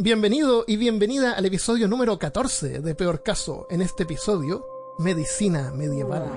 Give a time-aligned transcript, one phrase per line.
[0.00, 3.68] Bienvenido y bienvenida al episodio número 14 de Peor Caso.
[3.70, 4.66] En este episodio,
[4.98, 6.28] Medicina Medieval.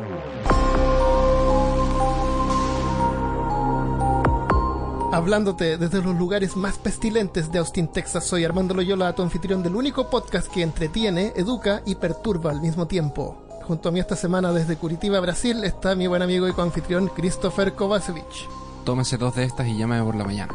[5.12, 9.76] Hablándote desde los lugares más pestilentes de Austin, Texas, soy Armando Loyola, tu anfitrión del
[9.76, 13.44] único podcast que entretiene, educa y perturba al mismo tiempo.
[13.64, 17.74] Junto a mí esta semana desde Curitiba, Brasil, está mi buen amigo y coanfitrión Christopher
[17.74, 18.48] Kovacevic.
[18.86, 20.54] Tómese dos de estas y llámame por la mañana.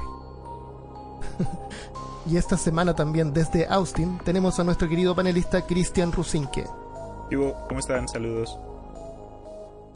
[2.31, 6.65] Y esta semana también desde Austin tenemos a nuestro querido panelista Cristian Rusinque.
[7.69, 8.07] ¿cómo están?
[8.09, 8.59] Saludos.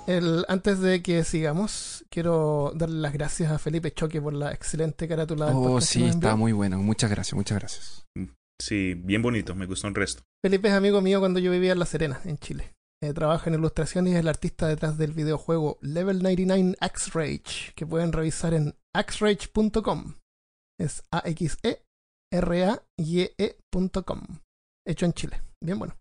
[0.07, 5.09] El, antes de que sigamos, quiero darle las gracias a Felipe Choque por la excelente
[5.09, 6.79] carátula Oh, sí, está muy bueno.
[6.79, 8.07] Muchas gracias, muchas gracias.
[8.61, 10.23] Sí, bien bonito, me gustó un resto.
[10.43, 12.73] Felipe es amigo mío cuando yo vivía en La Serena, en Chile.
[13.03, 17.87] Eh, trabaja en ilustración y es el artista detrás del videojuego Level 99 X-Rage, que
[17.87, 20.15] pueden revisar en axrage.com.
[20.79, 21.03] Es
[22.99, 24.21] A-X-E-R-A-Y-E.com.
[24.87, 25.43] Hecho en Chile.
[25.63, 25.97] Bien bueno.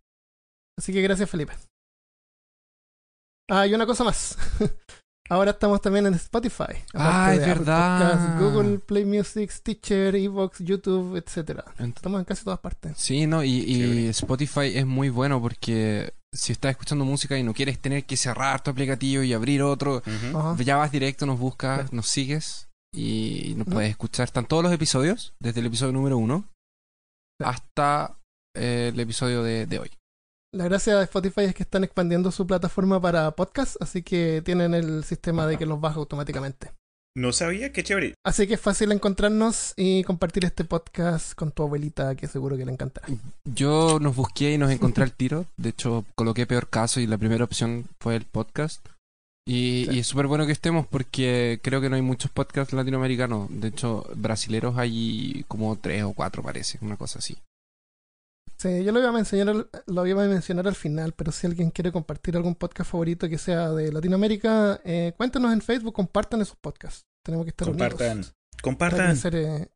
[0.77, 1.53] Así que gracias, Felipe.
[3.49, 4.37] Ah, y una cosa más.
[5.29, 6.83] Ahora estamos también en Spotify.
[6.93, 8.39] Ah, es verdad.
[8.39, 11.65] Google Play Music, Stitcher, Evox, YouTube, etcétera.
[11.79, 12.95] Ent- Estamos en casi todas partes.
[12.97, 14.05] Sí, no, y.
[14.09, 18.61] Spotify es muy bueno porque si estás escuchando música y no quieres tener que cerrar
[18.61, 20.03] tu aplicativo y abrir otro,
[20.59, 24.25] ya vas directo, nos buscas, nos sigues y nos puedes escuchar.
[24.25, 26.45] Están todos los episodios, desde el episodio número uno
[27.39, 28.17] hasta
[28.55, 29.91] eh, el episodio de, de hoy.
[30.53, 34.73] La gracia de Spotify es que están expandiendo su plataforma para podcast, así que tienen
[34.73, 36.71] el sistema de que los baja automáticamente.
[37.17, 38.15] No sabía, qué chévere.
[38.25, 42.65] Así que es fácil encontrarnos y compartir este podcast con tu abuelita, que seguro que
[42.65, 43.07] le encantará.
[43.45, 45.45] Yo nos busqué y nos encontré al tiro.
[45.55, 48.85] De hecho, coloqué peor caso y la primera opción fue el podcast.
[49.47, 49.95] Y, Sí.
[49.97, 53.47] y es súper bueno que estemos porque creo que no hay muchos podcasts latinoamericanos.
[53.51, 57.37] De hecho, brasileros hay como tres o cuatro, parece, una cosa así.
[58.57, 61.69] Sí, yo lo iba a mencionar, lo iba a mencionar al final, pero si alguien
[61.71, 66.55] quiere compartir algún podcast favorito que sea de Latinoamérica, eh, cuéntenos en Facebook, compartan esos
[66.55, 67.03] podcasts.
[67.23, 68.11] Tenemos que estar Compartan.
[68.13, 69.07] unidos para Compartan.
[69.07, 69.69] crecer eh,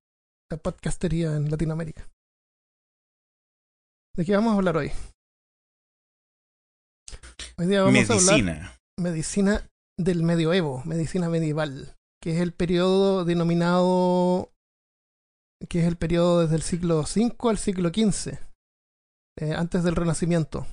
[0.50, 2.07] la podcastería en Latinoamérica.
[4.16, 4.91] ¿De qué vamos a hablar hoy?
[7.57, 9.66] Hoy día vamos a hablar Medicina.
[9.98, 11.94] del medioevo, medicina medieval,
[12.24, 14.50] que es el periodo denominado,
[15.68, 18.40] que es el periodo desde el siglo V al siglo XV,
[19.40, 20.66] eh, antes del Renacimiento.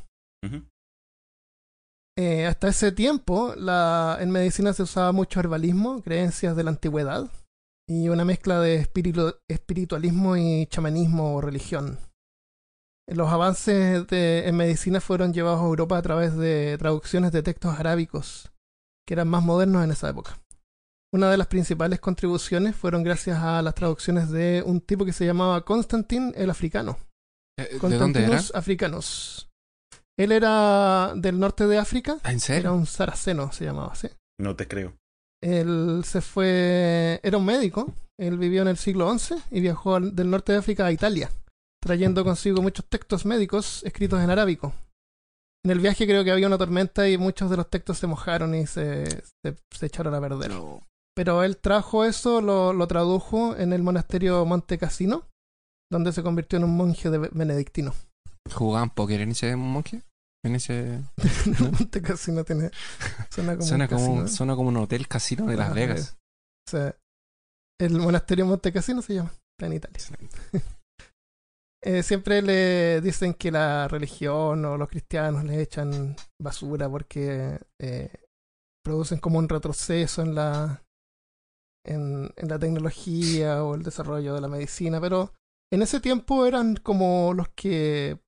[2.16, 7.28] Eh, hasta ese tiempo, la, en medicina se usaba mucho herbalismo, creencias de la antigüedad,
[7.88, 11.98] y una mezcla de espiritu- espiritualismo y chamanismo o religión.
[13.08, 17.78] Los avances de- en medicina fueron llevados a Europa a través de traducciones de textos
[17.78, 18.50] arábicos,
[19.06, 20.40] que eran más modernos en esa época.
[21.14, 25.24] Una de las principales contribuciones fueron gracias a las traducciones de un tipo que se
[25.24, 26.98] llamaba Constantin el Africano.
[27.58, 28.28] Eh, ¿De dónde era?
[28.28, 29.48] Constantinus Africanus.
[30.18, 32.74] Él era del norte de África, Ah, ¿En era serio?
[32.74, 34.08] un saraceno, se llamaba así.
[34.40, 34.94] No te creo.
[35.42, 40.14] Él se fue, era un médico, él vivió en el siglo XI y viajó al-
[40.16, 41.30] del norte de África a Italia,
[41.86, 44.74] trayendo consigo muchos textos médicos escritos en arábico.
[45.64, 48.54] En el viaje creo que había una tormenta y muchos de los textos se mojaron
[48.54, 49.06] y se,
[49.42, 50.48] se, se echaron a perder.
[50.50, 50.82] Pero-
[51.14, 55.24] Pero él trajo eso, lo, lo tradujo en el monasterio Monte Cassino,
[55.90, 57.94] donde se convirtió en un monje de benedictino.
[58.52, 60.02] ¿Jugaban póker en ese monje?
[60.44, 61.02] En ese...
[61.60, 62.70] Monte Cassino tiene,
[63.30, 64.20] suena como Suena un como, casino.
[64.22, 66.16] un- suena como un hotel casino de Las Ah, Vegas.
[66.68, 66.96] O sea,
[67.80, 69.98] el monasterio Monte Cassino se llama, está en Italia.
[71.86, 78.10] Eh, siempre le dicen que la religión o los cristianos le echan basura porque eh,
[78.84, 80.82] producen como un retroceso en la
[81.86, 85.32] en, en la tecnología o el desarrollo de la medicina, pero
[85.72, 88.18] en ese tiempo eran como los que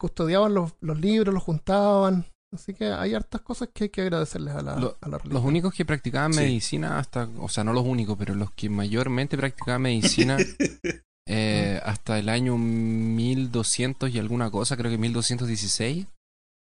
[0.00, 4.54] custodiaban los, los libros, los juntaban, así que hay hartas cosas que hay que agradecerles
[4.54, 5.46] a la, Lo- a la Los religión.
[5.46, 6.40] únicos que practicaban Sí.
[6.40, 10.38] medicina hasta, o sea, no los únicos, pero los que mayormente practicaban medicina
[11.26, 16.06] eh, hasta el año 1200 y alguna cosa, creo que 1216,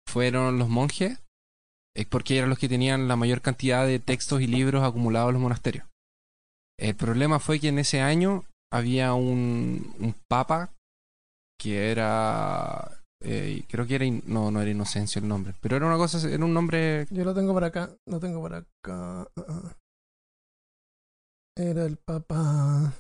[0.08, 1.20] fueron los monjes,
[1.96, 5.34] eh, porque eran los que tenían la mayor cantidad de textos y libros acumulados en
[5.34, 5.86] los monasterios.
[6.80, 10.74] El problema fue que en ese año había un, un papa
[11.60, 15.98] que era, eh, creo que era, no, no era Inocencio el nombre, pero era una
[15.98, 18.68] cosa, era un nombre Yo lo tengo por acá, lo tengo por acá.
[18.86, 19.74] ah, ah.
[21.58, 22.94] Era el Papa.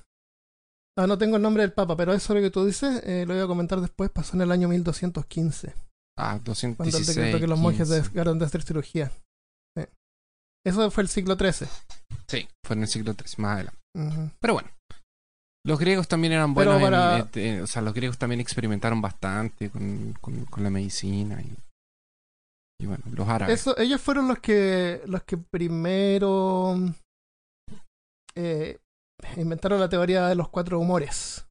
[0.98, 3.34] Ah, no tengo el nombre del Papa, pero eso lo que tú dices, eh, lo
[3.36, 5.74] voy a comentar después, pasó en el año 1215,
[6.18, 7.16] Ah, cuando el 216.
[7.16, 8.10] decreto que los monjes 15.
[8.10, 9.12] dejaron de hacer cirugía.
[9.78, 9.84] Sí.
[10.66, 11.68] Eso fue el siglo XIII.
[12.28, 13.80] Sí, fue en el siglo III, más adelante.
[13.96, 14.32] Ujú.
[14.40, 14.70] Pero bueno,
[15.66, 19.02] Los griegos también eran buenos, en- para- en- en- o sea, los griegos también experimentaron
[19.02, 21.54] bastante con, con- con la medicina y,
[22.82, 23.60] y bueno, los árabes.
[23.60, 26.74] Eso, ellos fueron los que los que primero
[28.36, 28.78] eh,
[29.36, 31.48] inventaron la teoría de los cuatro humores.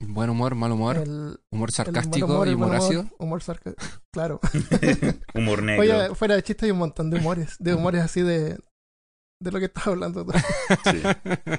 [0.00, 3.06] Buen humor, mal humor, El, humor sarcástico humor, y humor humor, ácido.
[3.18, 3.86] humor sarcástico.
[4.12, 4.38] Claro.
[5.34, 5.82] Humor negro.
[5.82, 8.58] Oye, fuera de chiste hay un montón de humores, de humores así de
[9.42, 10.32] de lo que estás hablando tú.
[10.90, 11.02] Sí.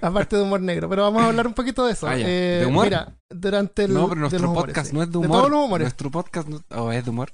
[0.02, 2.08] aparte de humor negro, pero vamos a hablar un poquito de eso.
[2.08, 2.18] Ah.
[2.18, 2.86] Eh, ¿De humor?
[2.86, 5.38] Mira, durante el no, pero de nuestro humores, podcast no es de De humor.
[5.38, 5.86] todos los humores.
[5.86, 7.34] Nuestro podcast no, o es de humor.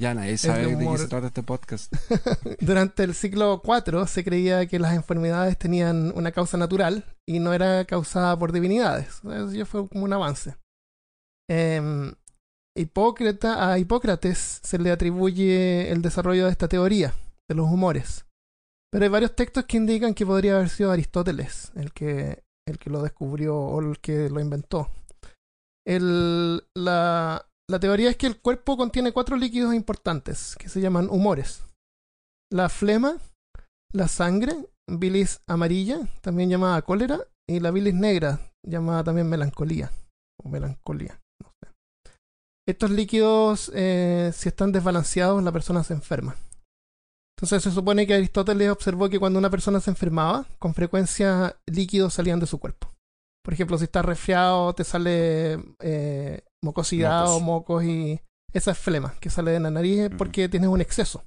[0.00, 1.92] Ya nadie sabe de de, qué se trata este podcast.
[2.60, 7.52] Durante el siglo IV se creía que las enfermedades tenían una causa natural y no
[7.52, 9.16] era causada por divinidades.
[9.24, 10.56] Eso ya fue como un avance.
[11.50, 12.14] Em,
[12.76, 17.12] Hipócrata, a Hipócrates se le atribuye el desarrollo de esta teoría
[17.48, 18.24] de los humores.
[18.92, 22.90] Pero hay varios textos que indican que podría haber sido Aristóteles el que, el que
[22.90, 24.90] lo descubrió o el que lo inventó.
[25.84, 31.08] El- la, la teoría es que el cuerpo contiene cuatro líquidos importantes que se llaman
[31.10, 31.64] humores.
[32.50, 33.18] La flema,
[33.92, 34.54] la sangre,
[34.88, 39.92] bilis amarilla, también llamada cólera, y la bilis negra, llamada también melancolía
[40.42, 41.20] o melancolía.
[42.66, 46.36] Estos líquidos, eh, si están desbalanceados, la persona se enferma.
[47.36, 52.14] Entonces se supone que Aristóteles observó que cuando una persona se enfermaba, con frecuencia líquidos
[52.14, 52.92] salían de su cuerpo.
[53.44, 57.36] Por ejemplo, si estás resfriado, te sale eh, mucosidad Mocos.
[57.36, 58.20] o mocos y
[58.52, 61.24] esa es flema que sale de la nariz es porque tienes un exceso.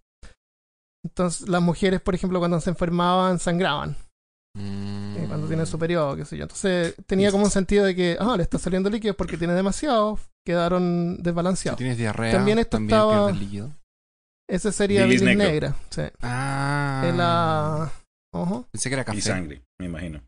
[1.06, 3.96] Entonces, las mujeres, por ejemplo, cuando se enfermaban, sangraban
[4.58, 6.44] eh, cuando tienen su periodo, qué sé yo.
[6.44, 10.20] Entonces, tenía como un sentido de que, ah, le está saliendo líquido porque tiene demasiado,
[10.46, 11.78] quedaron Si desbalanceados.
[11.78, 13.72] tienes diarrea, También también, esto estaba- pierdes líquido.
[14.50, 15.76] Ese sería Bilis negra.
[15.90, 16.02] Sí.
[16.22, 17.04] Ah.
[17.06, 17.92] En la-
[18.34, 18.66] Ojo.
[18.72, 19.18] Pensé que era café.
[19.18, 20.22] Y sangre, me imagino.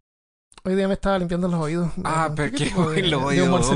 [0.65, 1.91] Hoy día me estaba limpiando los oídos.
[2.05, 3.71] Ah, Me pero pregunté, qué de- los oídos,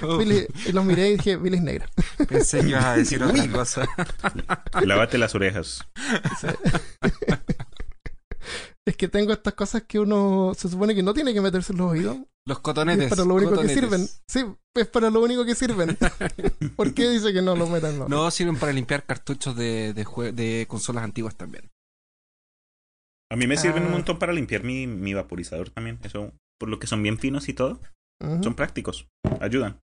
[0.66, 1.88] y los miré y dije, bilis negra.
[2.28, 3.84] Pensé que ibas a decir otra cosa.
[4.80, 5.80] Lávate las orejas.
[8.86, 11.78] Es que tengo estas cosas que uno se supone que no tiene que meterse en
[11.78, 12.16] los oídos.
[12.46, 13.06] Los cotonetes.
[13.06, 13.74] es para lo único cotonetes.
[13.76, 14.08] que sirven.
[14.28, 14.44] Sí,
[14.74, 15.98] es para lo único que sirven.
[16.76, 17.98] ¿Por qué dice que no lo metan?
[17.98, 18.08] No.
[18.08, 21.68] No, sirven para limpiar cartuchos de, de consolas antiguas también.
[23.30, 23.86] A mí me sirven Ah.
[23.86, 25.98] un montón para limpiar mi, mi vaporizador también.
[26.02, 27.80] Eso, por lo que son bien finos y todo,
[28.42, 29.06] son prácticos.
[29.40, 29.80] Ayudan.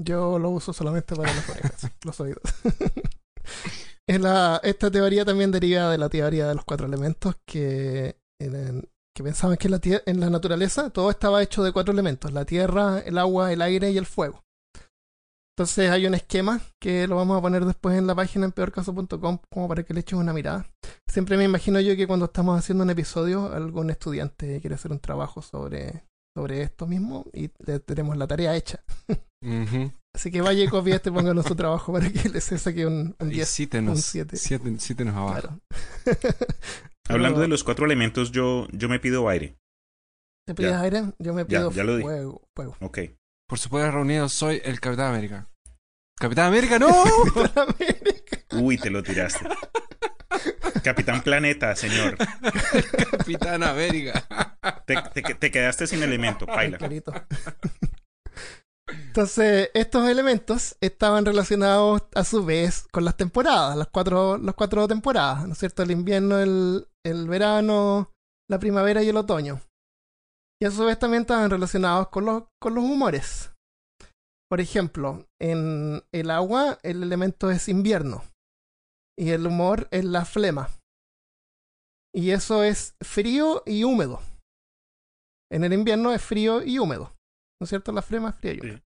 [0.00, 2.42] Yo lo uso solamente para las orejas, los oídos.
[4.08, 8.88] Es la- esta teoría también deriva de la teoría de los cuatro elementos que, en-
[9.16, 12.44] que pensaban que en la, en la naturaleza todo estaba hecho de cuatro elementos, la
[12.44, 14.42] tierra, el agua, el aire y el fuego.
[15.56, 19.38] Entonces hay un esquema que lo vamos a poner después en la página en peorcaso.com
[19.52, 20.66] como para que le eches una mirada.
[21.06, 24.98] Siempre me imagino yo que cuando estamos haciendo un episodio algún estudiante quiere hacer un
[24.98, 26.04] trabajo sobre,
[26.34, 28.82] sobre esto mismo y le tenemos la tarea hecha.
[30.14, 33.14] Así que vaya y copie este, póngalo en su trabajo para que les saque un,
[33.18, 33.48] un Y 10.
[33.48, 33.96] cítenos.
[33.96, 34.36] un siete.
[34.36, 35.40] siete- cítenos abajo.
[35.40, 35.60] Claro.
[37.08, 39.56] Hablando de los cuatro elementos, yo, yo me pido aire.
[40.46, 40.80] ¿Te pides ya.
[40.80, 41.02] aire?
[41.18, 42.02] Yo me Ya, pido ya lo di.
[42.02, 42.42] fuego.
[42.56, 42.76] fuego.
[42.80, 42.98] Ok.
[43.52, 45.46] Por supuesto, reunido soy el Capitán América.
[46.18, 46.88] ¡Capitán América, no!
[47.54, 48.38] América.
[48.52, 49.46] Uy, te lo tiraste.
[50.82, 52.16] Capitán Planeta, señor.
[53.10, 54.26] Capitán América.
[54.86, 56.78] Te, te- te quedaste sin elemento, paila.
[58.88, 64.88] Entonces, estos elementos estaban relacionados a su vez con las temporadas, las cuatro, las cuatro
[64.88, 65.82] temporadas, ¿no es cierto?
[65.82, 68.14] El invierno, el, el verano,
[68.48, 69.60] la primavera y el otoño.
[70.62, 73.52] Y a su vez también estaban relacionados con los, con los humores.
[74.48, 78.22] Por ejemplo, en el agua el elemento es invierno
[79.18, 80.70] y el humor es la flema.
[82.14, 84.20] Y eso es frío y húmedo.
[85.50, 87.12] En el invierno es frío y húmedo.
[87.60, 87.90] ¿No es cierto?
[87.90, 88.76] La flema es fría y húmeda.
[88.78, 88.84] Sí.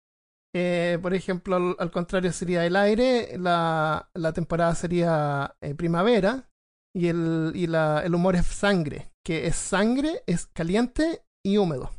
[0.53, 6.49] Eh, por ejemplo, al, al contrario sería el aire, la, la temporada sería eh, primavera
[6.93, 11.91] y, el, y la, el humor es sangre, que es sangre, es caliente y húmedo.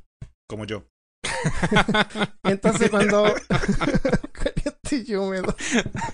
[0.49, 0.84] Como yo.
[2.44, 3.25] Entonces cuando...
[4.32, 5.54] caliente y húmedo.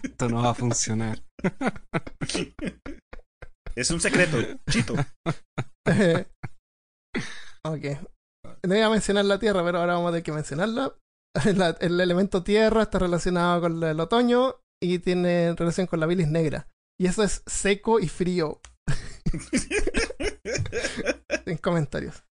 [0.03, 1.23] Esto no va a funcionar.
[3.75, 4.39] Es un secreto,
[4.71, 4.95] chito.
[7.65, 7.85] ok.
[8.67, 10.95] No iba a mencionar la tierra, pero ahora vamos a tener que mencionarla.
[11.55, 16.29] La- el elemento tierra está relacionado con el otoño y tiene relación con la bilis
[16.29, 16.69] negra.
[17.01, 18.61] Y eso es seco y frío.
[21.47, 22.25] En comentarios.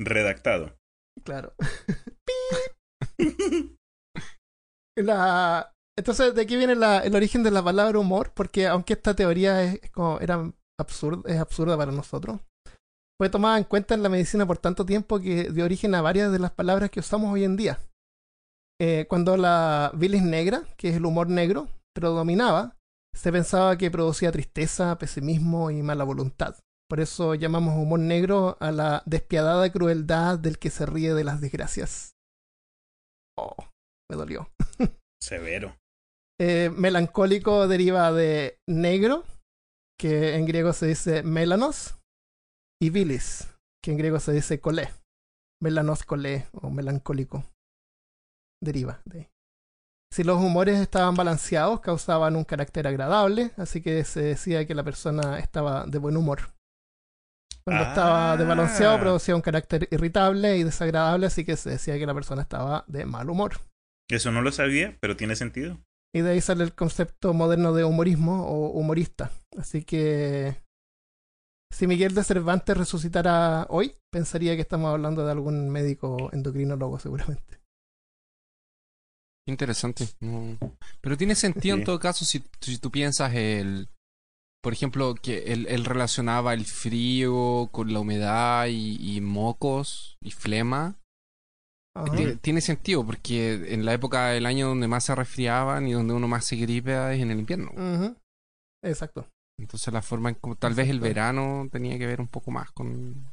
[0.00, 0.76] Redactado.
[1.24, 1.54] Claro.
[4.96, 5.72] La...
[5.96, 8.32] Entonces, ¿de aquí viene la- el origen de la palabra humor?
[8.34, 12.40] Porque aunque esta teoría es, como, era absurda, es absurda para nosotros,
[13.20, 16.32] fue tomada en cuenta en la medicina por tanto tiempo que dio origen a varias
[16.32, 17.78] de las palabras que usamos hoy en día.
[18.80, 22.76] Eh, cuando la bilis negra, que es el humor negro, predominaba,
[23.16, 26.56] se pensaba que producía tristeza, pesimismo y mala voluntad.
[26.88, 31.40] Por eso llamamos humor negro a la despiadada crueldad del que se ríe de las
[31.40, 32.14] desgracias.
[33.38, 33.56] Oh,
[34.10, 34.50] me dolió.
[35.22, 35.76] Severo.
[36.40, 39.24] Eh, melancólico deriva de negro,
[39.98, 41.96] que en griego se dice melanos,
[42.82, 43.48] y bilis,
[43.82, 44.88] que en griego se dice colé.
[45.62, 47.44] Melanos colé o melancólico.
[48.62, 49.30] Deriva de
[50.12, 54.84] Si los humores estaban balanceados, causaban un carácter agradable, así que se decía que la
[54.84, 56.53] persona estaba de buen humor.
[57.66, 59.00] Cuando estaba desbalanceado, Ah.
[59.00, 63.06] producía un carácter irritable y desagradable, así que se decía que la persona estaba de
[63.06, 63.58] mal humor.
[64.10, 65.80] Eso no lo sabía, pero tiene sentido.
[66.14, 69.32] Y de ahí sale el concepto moderno de humorismo o humorista.
[69.58, 70.56] Así que
[71.72, 77.60] si Miguel de Cervantes resucitara hoy, pensaría que estamos hablando de algún médico endocrinólogo seguramente.
[79.46, 80.06] Interesante.
[80.20, 80.56] no.
[81.00, 83.88] Pero tiene sentido en todo caso si, si tú piensas el...
[84.64, 90.30] Por ejemplo, que él, él relacionaba el frío con la humedad y, y mocos y
[90.30, 90.96] flema.
[92.16, 96.14] Tiene, tiene sentido porque en la época del año donde más se resfriaban y donde
[96.14, 97.70] uno más se gripa es en el invierno.
[98.82, 99.28] Exacto.
[99.60, 102.72] Entonces la forma en como tal vez el verano tenía que ver un poco más
[102.72, 103.32] con,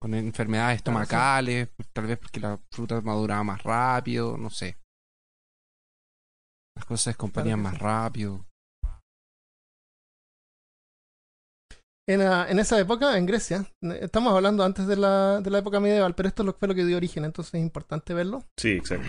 [0.00, 1.02] con enfermedades Claro, sí.
[1.02, 4.78] estomacales, tal vez porque la fruta maduraba más rápido, no sé.
[6.76, 7.80] Las cosas se descomponían más sí.
[7.80, 8.46] rápido.
[12.08, 15.58] En, ah, en esa época, en Grecia, eh, estamos hablando antes de la, de la
[15.58, 18.44] época medieval, pero esto es lo- fue lo que dio origen, entonces es importante verlo.
[18.58, 19.06] Sí, exacto.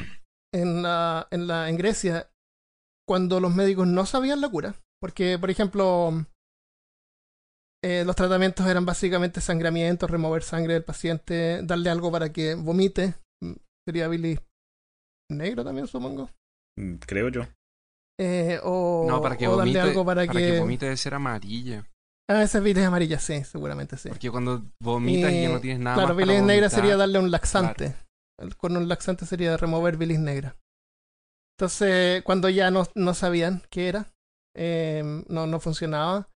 [0.53, 2.29] en, la, en, la, en Grecia,
[3.07, 6.11] cuando los médicos no sabían la cura, porque, por ejemplo,
[7.83, 13.15] eh, los tratamientos eran básicamente sangramiento, remover sangre del paciente, darle algo para que vomite,
[13.41, 13.53] mm,
[13.87, 14.39] sería bilis
[15.31, 16.29] negra también, supongo.
[16.77, 17.41] Mm, Creo yo.
[18.19, 20.45] Eh, o, No, para que o darle vomite, algo para, para que...
[20.53, 21.85] que vomite debe ser amarilla.
[22.29, 24.09] Ah, esa es bilis amarilla, sí, seguramente sí.
[24.09, 27.19] Porque cuando vomitas y ya no tienes nada Claro, más para bilis negra sería darle
[27.19, 27.95] un laxante.
[28.39, 30.55] El- Con un laxante sería remover bilis negra.
[31.57, 34.11] Entonces, cuando ya no, no sabían qué era,
[34.55, 36.29] eh, no, no funcionaba,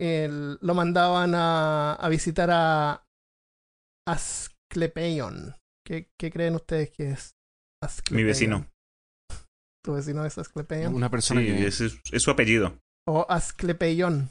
[0.00, 3.04] el- lo mandaban a, a visitar a
[4.06, 5.54] Asclepeion.
[5.86, 7.32] ¿Qué, ¿Qué creen ustedes que es
[7.82, 8.16] Asclepeion?
[8.16, 8.66] Mi vecino.
[9.84, 10.94] ¿Tu vecino es Asclepeion?
[10.94, 12.78] Una persona Sí, que es, es su apellido.
[13.06, 14.30] O Asclepeion.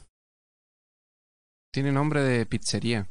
[1.72, 3.08] Tiene nombre de pizzería.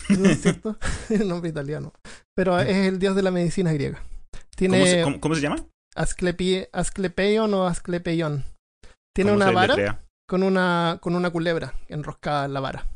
[0.08, 0.78] ¿No es cierto?
[1.10, 1.92] el nombre italiano.
[2.34, 3.98] Pero es el dios de la medicina griega.
[4.02, 5.64] ¿Cómo Tiene se, cómo- cómo se llama?
[5.96, 8.44] Asclepi- Asclepeion o Asclepeion.
[9.14, 12.86] Tiene ¿Cómo una vara con una, con una culebra enroscada en la vara.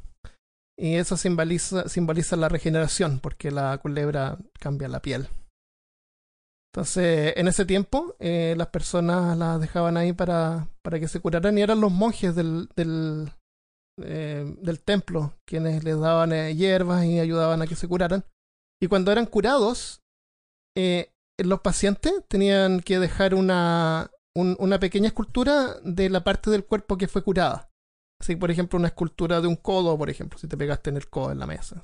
[0.79, 5.29] Y eso simboliza, simboliza la regeneración, porque la culebra cambia la piel.
[6.73, 11.57] Entonces, en ese tiempo, eh, las personas las dejaban ahí para, para que se curaran
[11.57, 13.31] y eran los monjes del, del,
[14.03, 18.25] eh, del templo quienes les daban eh, hierbas y ayudaban a que se curaran.
[18.83, 20.03] Y cuando eran curados,
[20.77, 21.13] eh,
[21.43, 26.97] los pacientes tenían que dejar una, un- una pequeña escultura de la parte del cuerpo
[26.99, 27.71] que fue curada.
[28.21, 31.09] Así, por ejemplo, una escultura de un codo, por ejemplo, si te pegaste en el
[31.09, 31.83] codo en la mesa.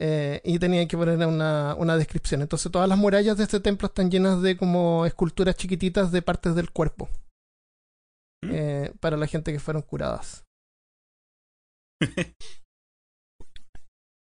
[0.00, 2.40] Eh, y tenían que poner una, una descripción.
[2.40, 6.54] Entonces, todas las murallas de este templo están llenas de como esculturas chiquititas de partes
[6.54, 7.08] del cuerpo
[8.44, 8.50] ¿Mm?
[8.52, 10.44] eh, para la gente que fueron curadas.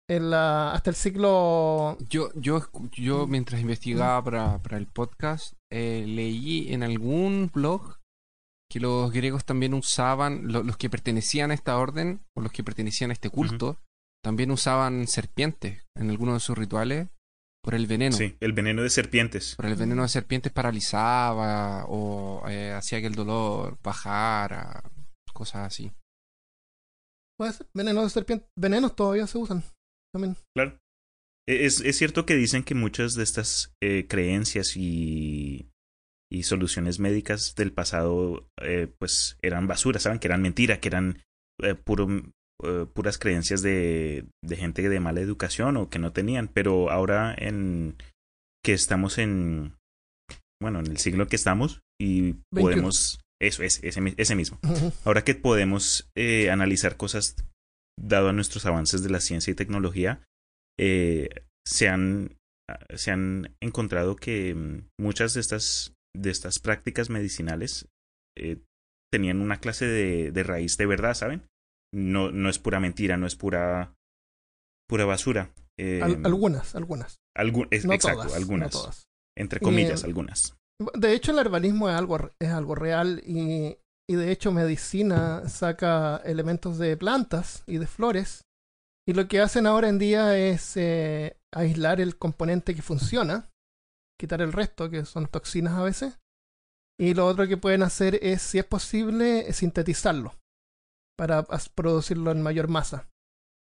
[0.09, 1.97] En la- hasta el siglo.
[2.09, 7.97] Yo, yo, yo mientras investigaba para, para el podcast, eh, leí en algún blog
[8.69, 12.63] que los griegos también usaban, lo- los que pertenecían a esta orden, o los que
[12.63, 13.77] pertenecían a este culto,
[14.23, 17.07] también usaban serpientes en algunos de sus rituales
[17.63, 18.15] por el veneno.
[18.15, 19.55] Sí, el veneno de serpientes.
[19.55, 24.83] Por el veneno de serpientes paralizaba o eh, hacía que el dolor bajara,
[25.33, 25.91] cosas así.
[27.37, 27.67] Puede ser.
[27.73, 28.47] Venenos de serpiente.
[28.57, 29.63] Venenos todavía se usan.
[30.13, 30.35] También.
[30.55, 30.77] Claro.
[31.47, 35.69] E, Es, es cierto que dicen que muchas de estas eh, creencias y,
[36.31, 40.19] y soluciones médicas del pasado eh, pues eran basura, ¿saben?
[40.19, 41.21] Que eran mentira, que eran
[41.61, 42.07] eh, puro,
[42.63, 46.47] eh, puras creencias de, de gente de mala educación o que no tenían.
[46.47, 47.97] Pero ahora en
[48.63, 49.75] que estamos en,
[50.61, 52.61] bueno, en el siglo que estamos y 21.
[52.61, 53.19] podemos...
[53.41, 54.59] Eso es, ese, mi- ese mismo.
[55.03, 57.35] Ahora que podemos eh, analizar cosas
[57.99, 60.23] dado a nuestros avances de la ciencia y tecnología,
[60.79, 61.29] eh,
[61.67, 62.37] se, han,
[62.95, 67.87] se han encontrado que mm, muchas de estas, de estas prácticas medicinales
[68.37, 68.57] eh,
[69.11, 71.41] tenían una clase de, de raíz de verdad, ¿saben?
[71.93, 73.93] No, no es pura mentira, no es pura
[74.87, 75.51] pura basura.
[75.79, 77.17] Al, Em, algunas, algunas.
[77.35, 78.35] algu- es- No exacto, todas.
[78.35, 78.73] algunas.
[78.73, 79.03] No todas.
[79.37, 80.55] Entre comillas, Eh, algunas.
[80.93, 83.77] De hecho, el herbalismo es algo, es algo real y,
[84.09, 88.41] y de hecho medicina saca elementos de plantas y de flores
[89.07, 93.49] y lo que hacen ahora en día es eh, aislar el componente que funciona,
[94.19, 96.19] quitar el resto, que son toxinas a veces,
[96.99, 100.35] y lo otro que pueden hacer es, si es posible, sintetizarlo
[101.17, 101.43] para
[101.75, 103.09] producirlo en mayor masa.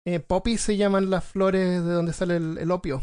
[0.06, 3.02] Eh, poppy se llaman las flores de donde sale el, el opio,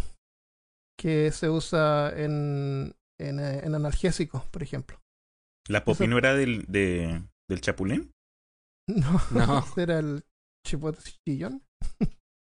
[1.00, 2.96] que se usa en,
[3.28, 5.00] en, eh, en analgésicos, por ejemplo.
[5.68, 8.12] ¿La popi no era del, de, del chapulín?
[8.90, 9.66] No, No.
[9.78, 10.24] era el
[10.68, 11.52] chipotillo.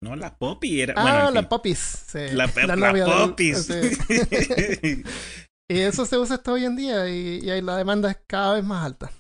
[0.04, 0.94] No, la popi era.
[0.98, 1.50] Ah, bueno, en la fin.
[1.50, 1.80] popis.
[1.80, 3.58] sí, La, la, novia del- popis.
[3.68, 5.04] sí.
[5.72, 8.56] y eso se usa hasta hoy en día y, y ahí la demanda es cada
[8.56, 9.12] vez más alta.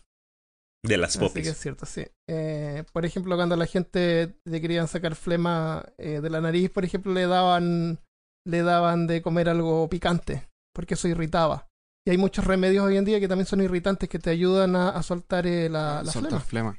[0.85, 1.47] de las Así que popis.
[1.47, 2.05] es cierto, sí.
[2.29, 6.83] Eh, por ejemplo, cuando la gente le querían sacar flema eh, de la nariz, por
[6.83, 7.99] ejemplo, le daban,
[8.45, 11.67] le daban de comer algo picante, porque eso irritaba.
[12.05, 14.89] Y hay muchos remedios hoy en día que también son irritantes que te ayudan a,
[14.89, 16.77] a soltar eh, la, la Soltar flema.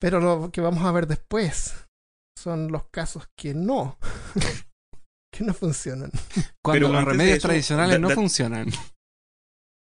[0.00, 1.86] Pero lo que vamos a ver después
[2.38, 3.98] son los casos que no,
[5.32, 6.10] que no funcionan.
[6.62, 8.68] Cuando Pero los remedios eso, tradicionales no funcionan.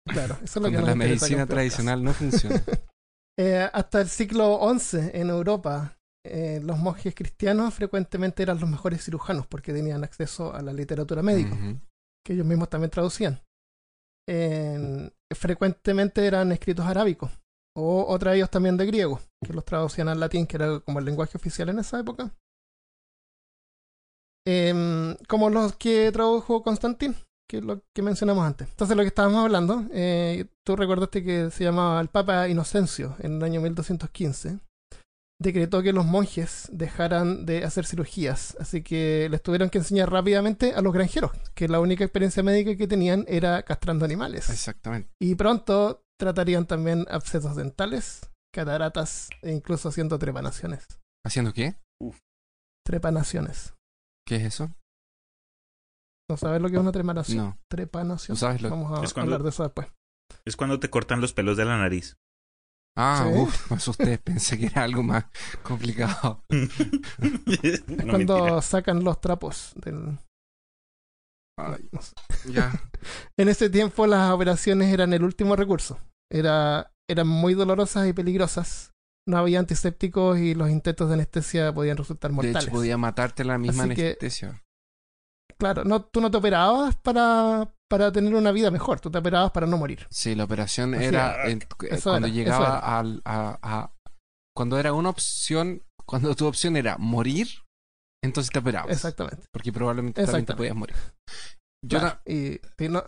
[0.06, 2.62] Claro, eso es lo que Cuando la medicina tradicional no funciona.
[3.36, 9.04] Eh, hasta el siglo XI en Europa, eh, los monjes cristianos frecuentemente eran los mejores
[9.04, 11.54] cirujanos porque tenían acceso a la literatura médica,
[12.24, 13.40] que ellos mismos también traducían.
[14.28, 17.30] En- frecuentemente eran escritos arábicos,
[17.76, 21.04] o, o traídos también de griego, que los traducían al latín, que era como el
[21.04, 22.32] lenguaje oficial en esa época.
[24.46, 27.14] Em, como los que tradujo Constantín,
[27.48, 28.68] que es lo que mencionamos antes.
[28.68, 33.36] Entonces, lo que estábamos hablando, eh, tú recordaste que se llamaba el Papa Inocencio en
[33.36, 34.58] el año 1215.
[35.44, 40.72] Decretó que los monjes dejaran de hacer cirugías, así que les tuvieron que enseñar rápidamente
[40.72, 44.48] a los granjeros, que la única experiencia médica que tenían era castrando animales.
[44.48, 45.10] Exactamente.
[45.20, 48.22] Y pronto tratarían también abscesos dentales,
[48.54, 50.86] cataratas e incluso haciendo trepanaciones.
[51.26, 51.76] ¿Haciendo qué?
[52.86, 53.74] Trepanaciones.
[54.26, 54.70] ¿Qué es eso?
[56.30, 57.36] ¿No sabes lo que es una trepanación?
[57.36, 57.58] No.
[57.68, 58.34] Trepanación.
[58.36, 59.88] ¿Tú sabes lo Vamos a cuando- hablar de eso después.
[60.46, 62.16] Es cuando te cortan los pelos de la nariz.
[62.96, 63.38] Ah, ¿Sí?
[63.40, 64.18] uff, me asusté.
[64.18, 65.24] Pensé que era algo más
[65.62, 66.44] complicado.
[66.48, 66.68] Es
[67.88, 68.62] No, cuando mentira.
[68.62, 70.18] sacan los trapos del...
[71.58, 72.12] Ay, no sé.
[72.52, 72.72] ya.
[73.38, 75.98] En ese tiempo las operaciones eran el último recurso.
[76.32, 78.92] Era, eran muy dolorosas y peligrosas.
[79.28, 82.62] No había antisépticos y los intentos de anestesia podían resultar De mortales.
[82.64, 84.62] hecho, podía matarte la misma Así que- anestesia.
[85.58, 89.50] Claro, no, tú no te operabas para, para tener una vida mejor, tú te operabas
[89.52, 90.06] para no morir.
[90.10, 92.98] Sí, la operación Así era en- Eso cuando era, llegaba era.
[92.98, 93.94] al, a, a-
[94.56, 97.48] Cuando era una opción, cuando tu opción era morir,
[98.22, 98.90] entonces te operabas.
[98.92, 99.44] Exactamente.
[99.52, 100.96] Porque probablemente también te podías morir.
[101.86, 103.04] Yo Claro, na- y, sí, no-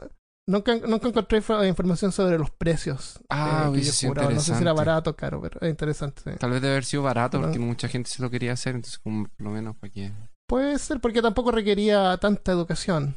[0.48, 3.18] nunca, nunca encontré información sobre los precios.
[3.30, 4.34] Ah, eh, que sido cobraban.
[4.34, 4.78] No sé si era interesante.
[4.90, 6.22] barato o caro, pero es interesante.
[6.24, 6.30] sí.
[6.38, 9.26] Tal vez debe haber sido barato porque mucha gente se lo quería hacer, entonces como
[9.28, 10.12] por lo menos para que...
[10.48, 13.16] Puede ser porque tampoco requería tanta educación.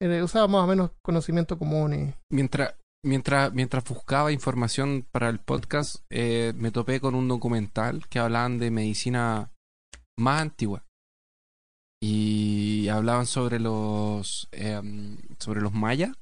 [0.00, 2.14] Eh, usaba más o menos conocimiento común y...
[2.30, 8.18] Mientras, mientras, mientras buscaba información para el podcast, eh, me topé con un documental que
[8.18, 9.52] hablaban de medicina
[10.18, 10.84] más antigua.
[12.02, 16.12] Y hablaban sobre los em, sobre los mayas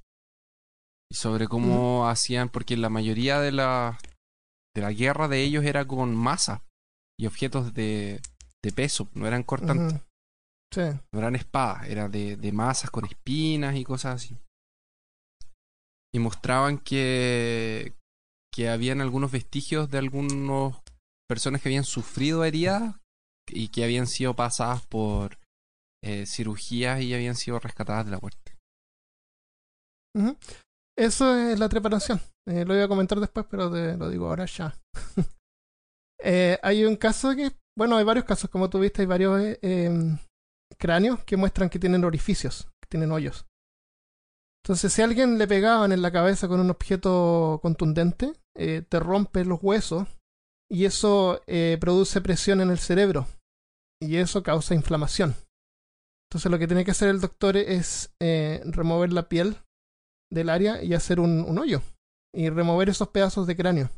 [1.11, 3.99] y sobre cómo hacían, porque la mayoría de la,
[4.77, 6.63] de la guerra de ellos era con masa
[7.19, 8.21] y objetos de,
[8.63, 10.01] de peso, no eran cortantes.
[10.73, 10.83] Sí.
[11.13, 14.37] No eran espadas, era de, de masas con espinas y cosas así.
[16.15, 17.95] Y mostraban que,
[18.55, 20.77] que habían algunos vestigios de algunas
[21.29, 22.97] personas que habían sufrido heridas
[23.49, 25.39] y que habían sido pasadas por
[26.05, 28.57] eh, cirugías y habían sido rescatadas de la muerte.
[30.97, 32.21] Eso es la trepanación.
[32.47, 34.79] Eh, lo iba a comentar después, pero te lo digo ahora ya.
[36.25, 39.59] Eh, hay un caso que, bueno, hay varios casos, como tú viste, hay varios eh,
[39.63, 40.19] em,
[40.79, 43.47] cráneos que muestran que tienen orificios, que tienen hoyos.
[44.65, 49.01] Entonces, si a alguien le pegaban en la cabeza con un objeto contundente, eh, te
[49.01, 50.07] rompe los huesos
[50.71, 53.27] y eso eh, produce presión en el cerebro
[54.01, 55.35] y eso causa inflamación.
[56.29, 59.59] Entonces, lo que tiene que hacer el doctor es remover la piel
[60.31, 61.83] del área y hacer un hoyo
[62.35, 63.91] y remover esos pedazos de cráneo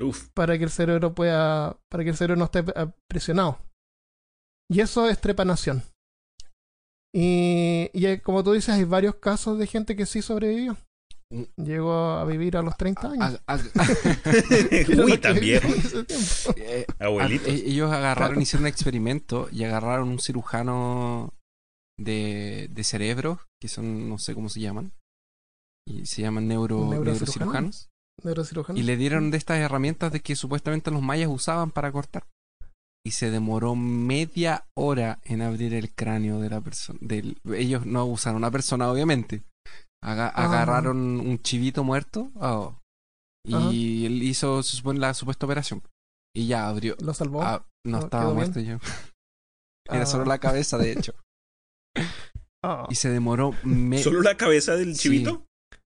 [0.00, 3.58] Uf, para que el cerebro pueda para que el cerebro no esté eh, presionado.
[4.70, 5.82] Y eso es trepanación.
[7.14, 10.76] Y, y como tú dices hay varios casos de gente que sí sobrevivió.
[11.56, 13.40] Llegó a vivir a los 30 años.
[13.46, 15.60] A- a- Uy, también.
[16.56, 17.48] Eh, Abuelitos.
[17.48, 18.40] a- e- ellos agarraron, Claro.
[18.40, 21.32] hicieron un experimento y agarraron un cirujano
[21.98, 24.92] de, de cerebro, que son, no sé cómo se llaman,
[25.88, 27.88] y se llaman neuro, neurocirujanos,
[28.24, 28.78] Neurocirujano.
[28.78, 32.24] y le dieron de estas herramientas de que supuestamente los mayas usaban para cortar.
[33.04, 36.98] Y se demoró media hora en abrir el cráneo de la persona.
[37.02, 39.44] Del, ellos no usaron una persona, obviamente.
[40.02, 40.46] Aga- Ah.
[40.46, 42.74] Agarraron un chivito muerto oh,
[43.44, 45.82] y él hizo se supone, la supuesta operación.
[46.34, 46.96] Y ya abrió.
[47.00, 47.42] Lo salvó.
[47.42, 48.78] Ah, no ¿No estaba muerto yo.
[49.88, 50.06] Era Ah.
[50.06, 51.14] solo la cabeza, de hecho.
[52.64, 52.86] Ah.
[52.90, 53.54] Y se demoró.
[53.62, 55.24] me- ¿Solo la cabeza del Sí.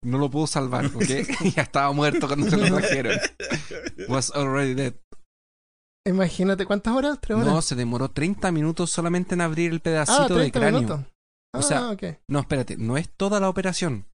[0.07, 1.03] No lo pudo salvar, ¿ok?
[1.55, 3.19] ya estaba muerto cuando se lo trajeron.
[4.07, 4.93] Was already dead.
[6.05, 7.47] Imagínate cuántas horas, tres horas.
[7.53, 10.79] No, se demoró 30 minutos solamente en abrir el pedacito ah, 30 de cráneo.
[10.81, 11.05] minutos.
[11.53, 12.03] O sea, ah, ok.
[12.29, 14.05] No, espérate, no es toda la operación.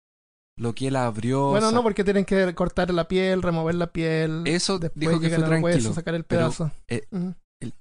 [0.58, 1.50] Lo que él abrió.
[1.50, 4.44] Bueno, no, porque tienen que cortar la piel, remover la piel.
[4.46, 5.94] Eso después dijo que fue al hueso, tranquilo.
[5.94, 6.72] sacar el pero, pedazo.
[6.88, 7.04] eh.
[7.62, 7.72] Eh,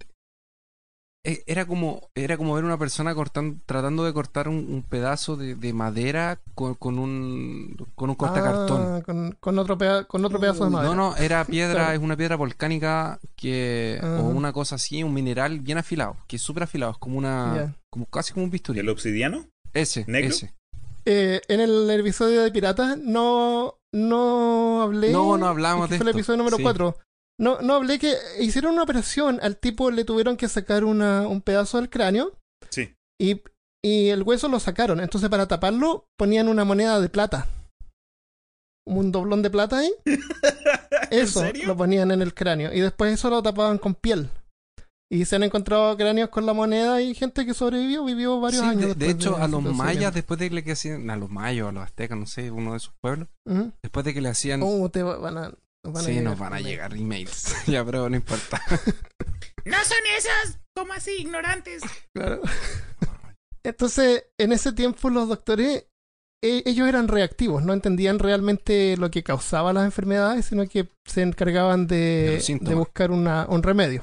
[1.24, 5.54] Era como, era como ver una persona cortando, tratando de cortar un, un pedazo de,
[5.54, 8.82] de madera con, con un con un cortacartón.
[8.82, 10.92] Ah, con, con otro, peda- con otro pedazo de madera.
[10.92, 11.92] No, no, era piedra, Claro.
[11.92, 16.42] es una piedra volcánica que o una cosa así, un mineral bien afilado, que es
[16.42, 18.80] súper afilado, es como una como casi como un bisturí.
[18.80, 19.46] ¿El obsidiano?
[19.72, 20.30] Ese, ¿Negro?
[20.30, 20.52] ese.
[21.04, 25.12] Eh, en el episodio de Piratas no, no hablé.
[25.12, 26.62] No, no hablamos que de Fue el esto, episodio número sí.
[26.64, 26.96] 4.
[27.42, 29.40] No, no hablé que hicieron una operación.
[29.42, 32.38] Al tipo le tuvieron que sacar una, un pedazo del cráneo
[32.70, 32.94] Sí.
[33.20, 33.42] y,
[33.84, 35.00] y el hueso lo sacaron.
[35.00, 37.48] Entonces, para taparlo, ponían una moneda de plata.
[38.86, 39.92] Un doblón de plata ahí.
[41.10, 42.72] Eso lo ponían en el cráneo.
[42.72, 44.30] Y después eso lo tapaban con piel.
[45.10, 48.68] Y se han encontrado cráneos con la moneda y gente que sobrevivió, vivió varios Sí,
[48.68, 48.96] años.
[48.98, 51.72] de, de hecho, a los mayas, después de que le hacían, a los mayos, a
[51.72, 53.28] los aztecas, no sé, uno de esos pueblos,
[53.82, 55.52] después de que le hacían Oh, te va- van a,
[55.84, 57.54] nos van a sí, nos van a llegar emails.
[57.66, 58.60] ya, pero no importa.
[59.64, 61.82] No son esos, como así, ignorantes.
[62.14, 62.40] Claro.
[63.64, 65.86] Entonces, en ese tiempo los doctores,
[66.42, 71.22] e- ellos eran reactivos, no entendían realmente lo que causaba las enfermedades, sino que se
[71.22, 72.42] encargaban De
[72.74, 74.02] buscar una, un remedio.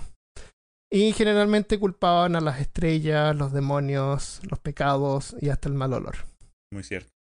[0.91, 6.15] Y generalmente culpaban a las estrellas, los demonios, los pecados y hasta el mal olor.
[6.73, 7.11] Muy cierto.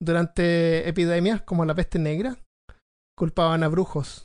[0.00, 2.36] Durante epidemias como la peste negra,
[3.22, 4.24] culpaban a brujos,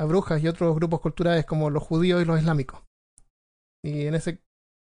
[0.00, 2.84] a brujas y otros grupos culturales como los judíos y los islámicos.
[3.84, 4.38] Y en ese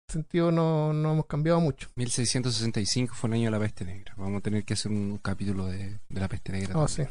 [0.08, 1.88] sentido no, no hemos cambiado mucho.
[1.96, 4.14] 1665 fue el año de la peste negra.
[4.16, 6.78] Vamos a tener que hacer un capítulo de, de la peste negra.
[6.78, 7.02] Oh, sí.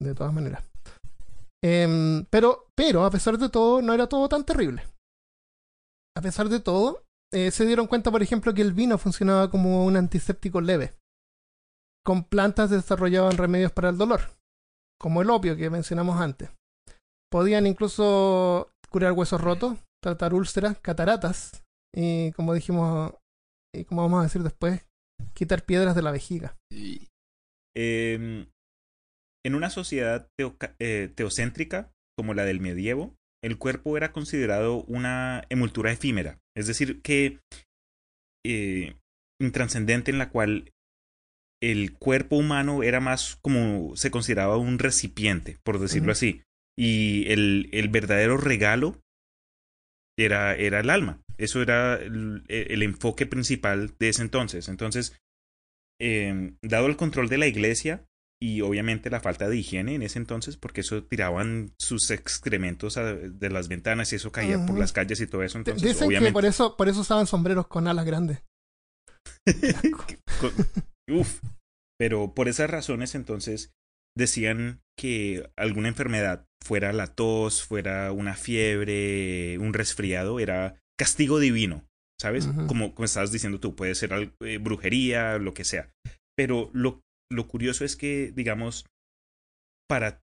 [0.00, 0.64] De todas maneras.
[1.62, 4.82] Em, pero, pero, a pesar de todo, no era todo tan terrible.
[6.16, 9.84] A pesar de todo, eh, se dieron cuenta, por ejemplo, que el vino funcionaba como
[9.84, 10.94] un antiséptico leve.
[12.02, 14.22] Con plantas desarrollaban remedios para el dolor,
[15.02, 16.50] como el opio que mencionamos antes.
[17.30, 23.12] Podían incluso curar huesos rotos, tratar úlceras, cataratas y, como dijimos,
[23.74, 24.86] y como vamos a decir después,
[25.34, 26.56] quitar piedras de la vejiga.
[27.76, 28.46] Eh,
[29.44, 30.28] en una sociedad
[30.78, 37.02] eh, teocéntrica como la del medievo, el cuerpo era considerado una emultura efímera, es decir,
[37.02, 37.40] que
[38.46, 38.94] eh,
[39.40, 40.70] intranscendente en la cual
[41.62, 46.42] el cuerpo humano era más como se consideraba un recipiente, por decirlo así,
[46.76, 49.00] y el, el verdadero regalo
[50.18, 51.20] era, era el alma.
[51.38, 54.68] Eso era el, el enfoque principal de ese entonces.
[54.68, 55.16] Entonces,
[56.00, 58.04] eh, dado el control de la iglesia
[58.40, 63.14] y obviamente la falta de higiene en ese entonces, porque eso tiraban sus excrementos a-
[63.14, 65.58] de las ventanas y eso caía por las calles y todo eso.
[65.58, 68.42] Entonces, Dicen obviamente, que por eso, por eso usaban sombreros con alas grandes.
[71.10, 71.40] uf.
[72.02, 73.70] Pero por esas razones, entonces,
[74.18, 81.86] decían que alguna enfermedad, fuera la tos, fuera una fiebre, un resfriado, era castigo divino,
[82.20, 82.48] ¿sabes?
[82.66, 85.92] Como, como estabas diciendo tú, puede ser eh, brujería, lo que sea.
[86.36, 88.84] Pero lo, lo curioso es que, digamos,
[89.88, 90.20] para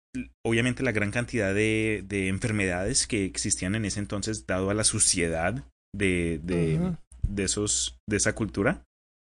[0.47, 4.85] obviamente la gran cantidad de, de enfermedades que existían en ese entonces, dado a la
[4.85, 5.63] suciedad
[5.95, 6.97] de, de,
[7.29, 8.83] de esos, de esa cultura,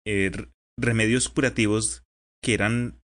[0.06, 0.30] eh,
[0.78, 2.04] remedios curativos
[2.44, 3.00] que eran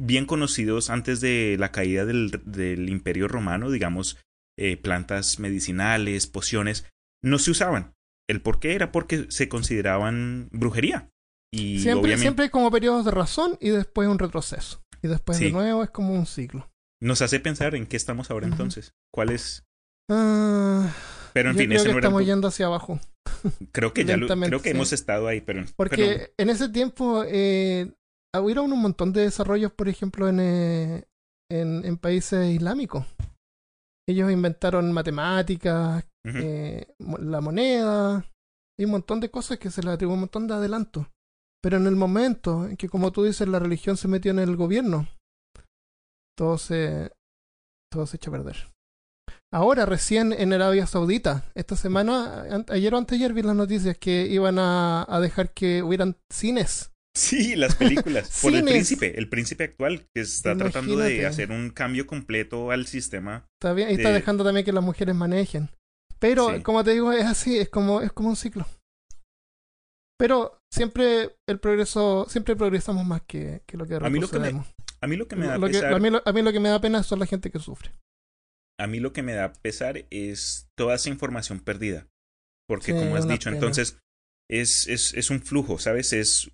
[0.00, 4.16] bien conocidos antes de la caída del, del imperio romano, digamos,
[4.58, 6.86] eh, plantas medicinales, pociones,
[7.22, 7.92] no se usaban.
[8.28, 11.10] El por qué era porque se consideraban brujería.
[11.54, 14.82] Y Siempre, obviamente siempre hay como periodos de razón y después un retroceso.
[15.02, 16.70] Y después de nuevo es como un ciclo.
[17.02, 18.94] nos hace pensar en qué estamos ahora entonces.
[19.12, 19.64] ¿Cuál es?
[20.10, 20.90] Ah,
[21.32, 23.00] Pero en yo fin, creo ese que no el estamos yendo hacia abajo.
[23.72, 24.76] Creo que ya lo- creo que sí.
[24.76, 27.92] hemos estado ahí, pero Porque pero- en ese tiempo eh,
[28.40, 31.04] hubieron un montón de desarrollos, por ejemplo, en, eh,
[31.50, 33.04] en, en países islámicos.
[34.08, 38.24] Ellos inventaron matemáticas, eh, la moneda
[38.78, 41.08] y un montón de cosas que se le atribuye un montón de adelanto.
[41.62, 44.56] Pero en el momento en que, como tú dices, la religión se metió en el
[44.56, 45.08] gobierno,
[46.36, 47.12] todo se,
[47.92, 48.56] todo se echa a perder.
[49.52, 54.26] Ahora, recién en Arabia Saudita, esta semana, an- ayer o anteayer vi las noticias que
[54.26, 56.90] iban a, a dejar que hubieran cines.
[57.14, 58.38] Sí, las películas.
[58.42, 62.86] Por el príncipe, el príncipe actual, que está tratando de hacer un cambio completo al
[62.86, 63.46] sistema.
[63.60, 65.68] Está bien, y está de- dejando también que las mujeres manejen.
[66.18, 66.62] Pero, Sí.
[66.62, 68.66] como te digo, es así, es como, es como un ciclo.
[70.18, 74.38] Pero siempre el progreso, siempre progresamos más que, que lo que A mí lo que
[74.38, 74.66] me retrocedemos.
[75.00, 76.52] A mí lo que me da Lo que- pesar, a, mí lo, a mí lo
[76.52, 77.92] que me da pena son la gente que sufre.
[78.80, 82.06] a mí lo que me da pesar es toda esa información perdida.
[82.68, 83.56] Porque Sí, como has dicho, pena.
[83.56, 83.98] entonces
[84.50, 86.12] es, es, es un flujo, ¿sabes?
[86.12, 86.50] Es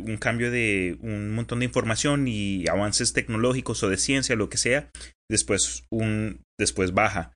[0.00, 4.56] un- cambio de un montón de información y avances tecnológicos o de ciencia, lo que
[4.58, 4.90] sea,
[5.30, 7.32] después un después baja.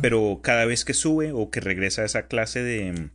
[0.00, 3.10] Pero cada vez que sube o que regresa a esa clase de,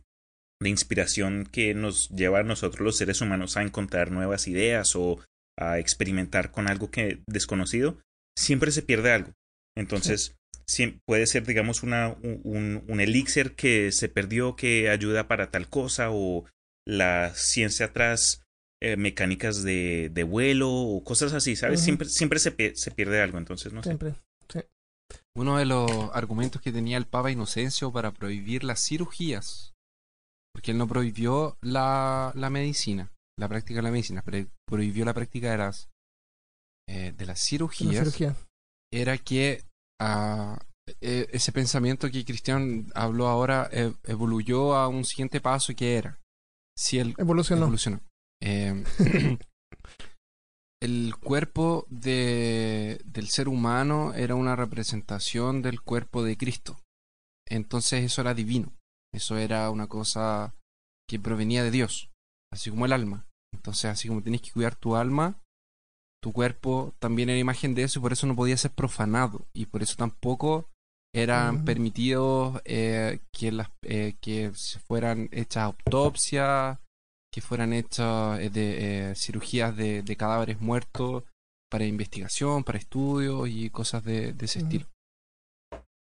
[0.62, 5.18] de inspiración que nos lleva a nosotros los seres humanos a encontrar nuevas ideas o
[5.58, 7.98] a experimentar con algo que desconocido,
[8.38, 9.32] siempre se pierde algo.
[9.76, 10.36] Entonces,
[11.06, 15.68] puede ser, digamos, una, un, un- un elixir que se perdió que ayuda para tal
[15.68, 16.46] cosa o
[16.86, 18.42] la ciencia atrás,
[18.82, 21.80] eh, mecánicas de, de vuelo o cosas así, ¿sabes?
[21.80, 23.90] Siempre, siempre se, se pierde algo, entonces no sé.
[23.90, 24.14] Siempre.
[25.36, 29.74] Uno de los argumentos que tenía el Papa Inocencio para prohibir las cirugías,
[30.52, 35.14] porque él no prohibió la, la medicina, la práctica de la medicina, pero prohibió la
[35.14, 35.88] práctica de las,
[36.88, 38.36] eh, de las La cirugías, cirugía.
[38.92, 39.62] era que
[40.00, 40.58] ah,
[41.00, 46.20] eh, ese pensamiento que Cristian habló ahora eh, evoluyó a un siguiente paso que era,
[46.76, 47.62] si el Evolucionó.
[47.62, 48.00] evolucionó.
[48.42, 48.84] Eh,
[50.82, 56.78] el cuerpo de, del ser humano era una representación del cuerpo de Cristo.
[57.48, 58.72] Entonces eso era divino.
[59.12, 60.54] Eso era una cosa
[61.08, 62.10] que provenía de Dios,
[62.52, 63.26] así como el alma.
[63.52, 65.42] Entonces, así como tienes que cuidar tu alma,
[66.22, 69.46] tu cuerpo también era imagen de eso y por eso no podía ser profanado.
[69.52, 70.68] Y por eso tampoco
[71.12, 71.64] eran Ujú.
[71.64, 76.78] permitidos eh, que, las, eh, que se fueran hechas autopsias,
[77.32, 81.24] que fueran hechas eh, de, eh, cirugías de, de cadáveres muertos
[81.70, 84.86] para investigación, para estudios y cosas de, de ese estilo.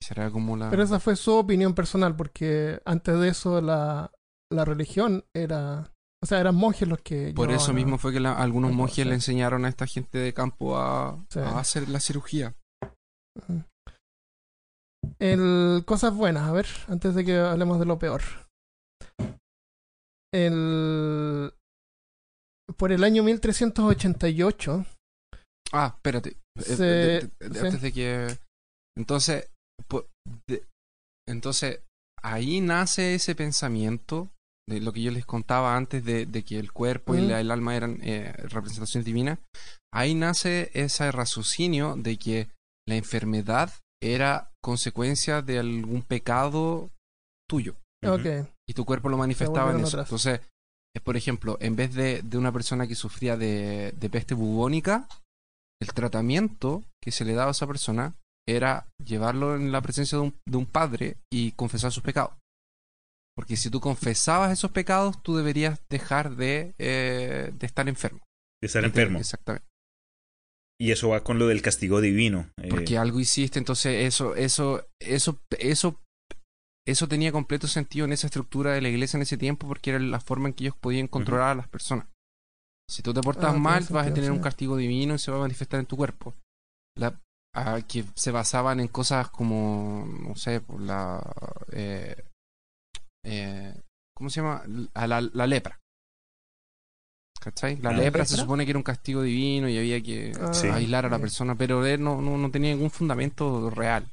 [0.01, 0.69] Será como la...
[0.69, 4.11] Pero esa fue su opinión personal, porque antes de eso la,
[4.51, 5.91] la religión era...
[6.21, 7.33] O sea, eran monjes los que...
[7.35, 9.05] Por eso a- mismo fue que la- algunos monjes sí.
[9.05, 11.39] le enseñaron a esta gente de campo a, Sí.
[11.39, 12.55] a hacer la cirugía.
[15.19, 18.21] El, cosas buenas, a ver, antes de que hablemos de lo peor.
[20.33, 21.53] El,
[22.77, 24.85] por el año 1388,
[25.71, 26.29] Ah, espérate.
[26.57, 27.65] Eh, Se- de- de- de- sí.
[27.65, 28.37] Antes de que.
[28.97, 29.49] Entonces.
[31.27, 31.81] entonces,
[32.23, 34.29] ahí nace ese pensamiento
[34.67, 37.51] de lo que yo les contaba antes de, de que el cuerpo y la- el
[37.51, 39.39] alma eran eh, representaciones divinas.
[39.93, 42.49] Ahí nace ese raciocinio de que
[42.87, 46.89] la enfermedad era consecuencia de algún pecado
[47.49, 49.87] tuyo ok, y tu cuerpo lo manifestaba en eso.
[49.87, 50.07] atrás.
[50.07, 50.41] Entonces,
[50.95, 55.07] eh, por ejemplo, en vez de, de una persona que sufría de, de peste bubónica,
[55.81, 58.15] el tratamiento que se le daba a esa persona
[58.47, 62.33] era llevarlo en la presencia de un, de un padre y confesar sus pecados.
[63.35, 68.19] Porque si tú confesabas esos pecados, tú deberías dejar de, eh, de estar enfermo.
[68.61, 69.17] De estar enfermo.
[69.19, 69.65] Exactamente.
[70.81, 72.49] Y eso va con lo del castigo divino.
[72.57, 76.01] eh, Porque algo hiciste, entonces eso, eso, eso, eso,
[76.89, 79.99] eso tenía completo sentido en esa estructura de la iglesia en ese tiempo porque era
[79.99, 82.07] la forma en que ellos podían controlar a las personas.
[82.89, 85.37] Si tú te portas Ah, mal, vas a tener un castigo divino y se va
[85.37, 86.33] a manifestar en tu cuerpo.
[86.97, 87.19] La,
[87.55, 91.21] ah, que se basaban en cosas como, no sé, por la,
[91.71, 92.15] eh,
[93.23, 93.75] eh,
[94.15, 94.63] ¿cómo se llama?
[94.95, 95.77] A la, la lepra.
[97.39, 97.77] ¿Cachai?
[97.77, 100.67] La ¿La lepra se supone que era un castigo divino y había que Ah, Sí.
[100.67, 104.05] aislar a la persona, pero él no, no, no tenía ningún fundamento real.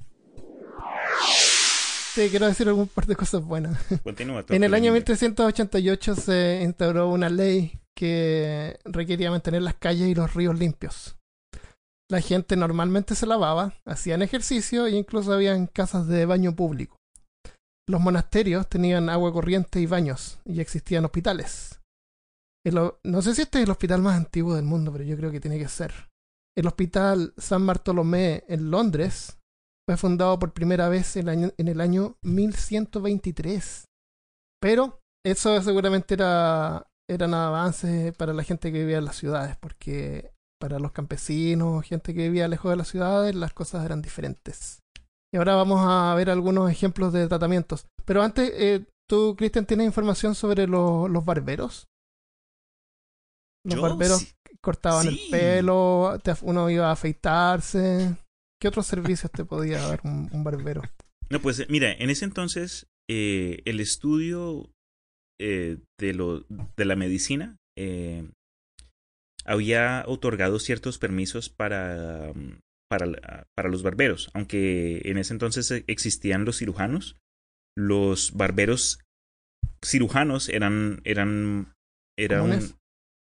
[2.16, 3.78] Sí, quiero decir algún par de cosas buenas.
[4.02, 4.42] Continúa.
[4.48, 4.90] En el año Tortolini.
[4.92, 11.18] 1388 se instauró una ley que requería mantener las calles y los ríos limpios.
[12.10, 16.96] La gente normalmente se lavaba, hacían ejercicio e incluso habían casas de baño público.
[17.86, 21.82] Los monasterios tenían agua corriente y baños, y existían hospitales.
[22.64, 25.30] El no sé si este es el hospital más antiguo del mundo, pero yo creo
[25.30, 25.92] que tiene que ser.
[26.56, 29.36] El Hospital San Bartolomé en Londres
[29.88, 33.84] fue fundado por primera vez en el año, en el año 1123.
[34.60, 40.32] Pero eso seguramente era eran avances para la gente que vivía en las ciudades, porque
[40.60, 44.80] para los campesinos, gente que vivía lejos de las ciudades, las cosas eran diferentes.
[45.32, 47.86] Y ahora vamos a ver algunos ejemplos de tratamientos.
[48.04, 51.86] Pero antes, eh, tú, Cristian, ¿tienes información sobre los, los barberos?
[53.64, 54.32] Los Yo barberos sí.
[54.60, 55.08] cortaban Sí.
[55.08, 58.16] el pelo, uno iba a afeitarse.
[58.60, 60.82] ¿Qué otros servicios te podía dar un, un barbero?
[61.30, 64.70] No, pues mira, en ese entonces eh, el estudio
[65.40, 66.44] eh, de, lo,
[66.76, 68.28] de la medicina eh,
[69.44, 72.32] había otorgado ciertos permisos para,
[72.88, 77.16] para, para los barberos, aunque en ese entonces existían los cirujanos,
[77.76, 79.00] los barberos
[79.84, 81.74] cirujanos eran, eran,
[82.18, 82.74] eran ¿Comunes?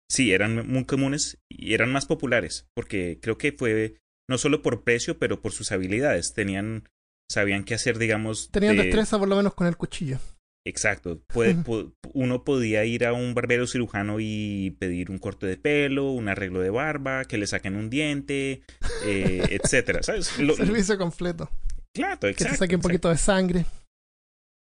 [0.10, 3.98] sí, eran muy comunes y eran más populares, porque creo que fue
[4.29, 6.33] no solo por precio, pero por sus habilidades.
[6.33, 6.88] Tenían,
[7.31, 8.49] sabían qué hacer, digamos.
[8.51, 10.19] Tenían de- destreza por lo menos con el cuchillo.
[10.67, 11.21] Exacto.
[11.27, 16.09] Puede- po- uno podía ir a un barbero cirujano y pedir un corte de pelo,
[16.11, 18.63] un arreglo de barba, que le saquen un diente,
[19.05, 20.01] eh, etcétera.
[20.01, 20.39] ¿Sabes?
[20.39, 21.51] Lo- Servicio completo.
[21.95, 22.53] claro, Que exacto.
[22.53, 23.65] te saque un poquito de sangre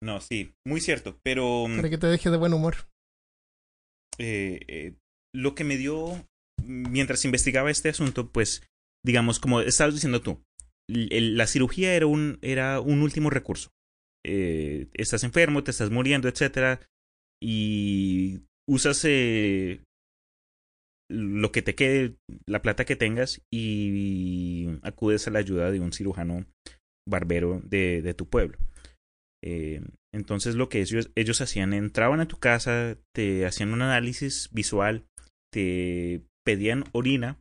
[0.03, 1.19] No, sí, muy cierto.
[1.23, 2.75] Pero para que te deje de buen humor.
[4.19, 4.93] eh, eh,
[5.33, 6.27] lo que me dio
[6.63, 8.61] mientras investigaba este asunto, pues,
[9.07, 10.43] digamos, como estabas diciendo tú,
[10.89, 13.71] la cirugía era un, era un último recurso.
[14.25, 16.81] Eh, estás enfermo, te estás muriendo, etcétera,
[17.41, 19.81] y usas eh,
[21.09, 25.93] lo que te quede, la plata que tengas, y acudes a la ayuda de un
[25.93, 26.45] cirujano
[27.07, 28.57] barbero de, de tu pueblo.
[29.41, 29.81] Eh,
[30.13, 35.05] entonces lo que ellos, ellos hacían, entraban a tu casa, te hacían un análisis visual,
[35.53, 37.39] te pedían orina,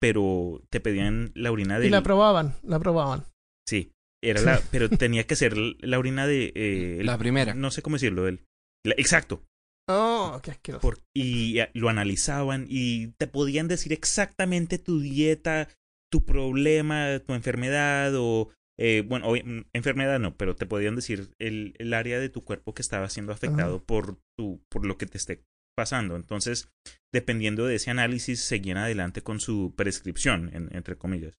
[0.00, 1.86] pero te pedían la orina de...
[1.86, 3.24] Y la probaban, la probaban.
[3.68, 6.52] Sí, era la, pero tenía que ser la orina de...
[6.54, 7.54] eh, el- La primera.
[7.54, 8.26] No sé cómo decirlo.
[8.26, 8.40] el-
[8.84, 9.44] la- exacto.
[9.88, 10.80] Oh, qué asqueroso.
[10.82, 15.68] Por- y lo analizaban y te podían decir exactamente tu dieta,
[16.10, 18.50] tu problema, tu enfermedad o...
[18.78, 22.72] eh, bueno, mm, enfermedad no, pero te podían decir el, el área de tu cuerpo
[22.72, 25.42] que estaba siendo afectado por, tu, por lo que te esté
[25.76, 26.16] pasando.
[26.16, 26.68] Entonces,
[27.12, 31.34] dependiendo de ese análisis, seguían adelante con su prescripción, en- entre comillas.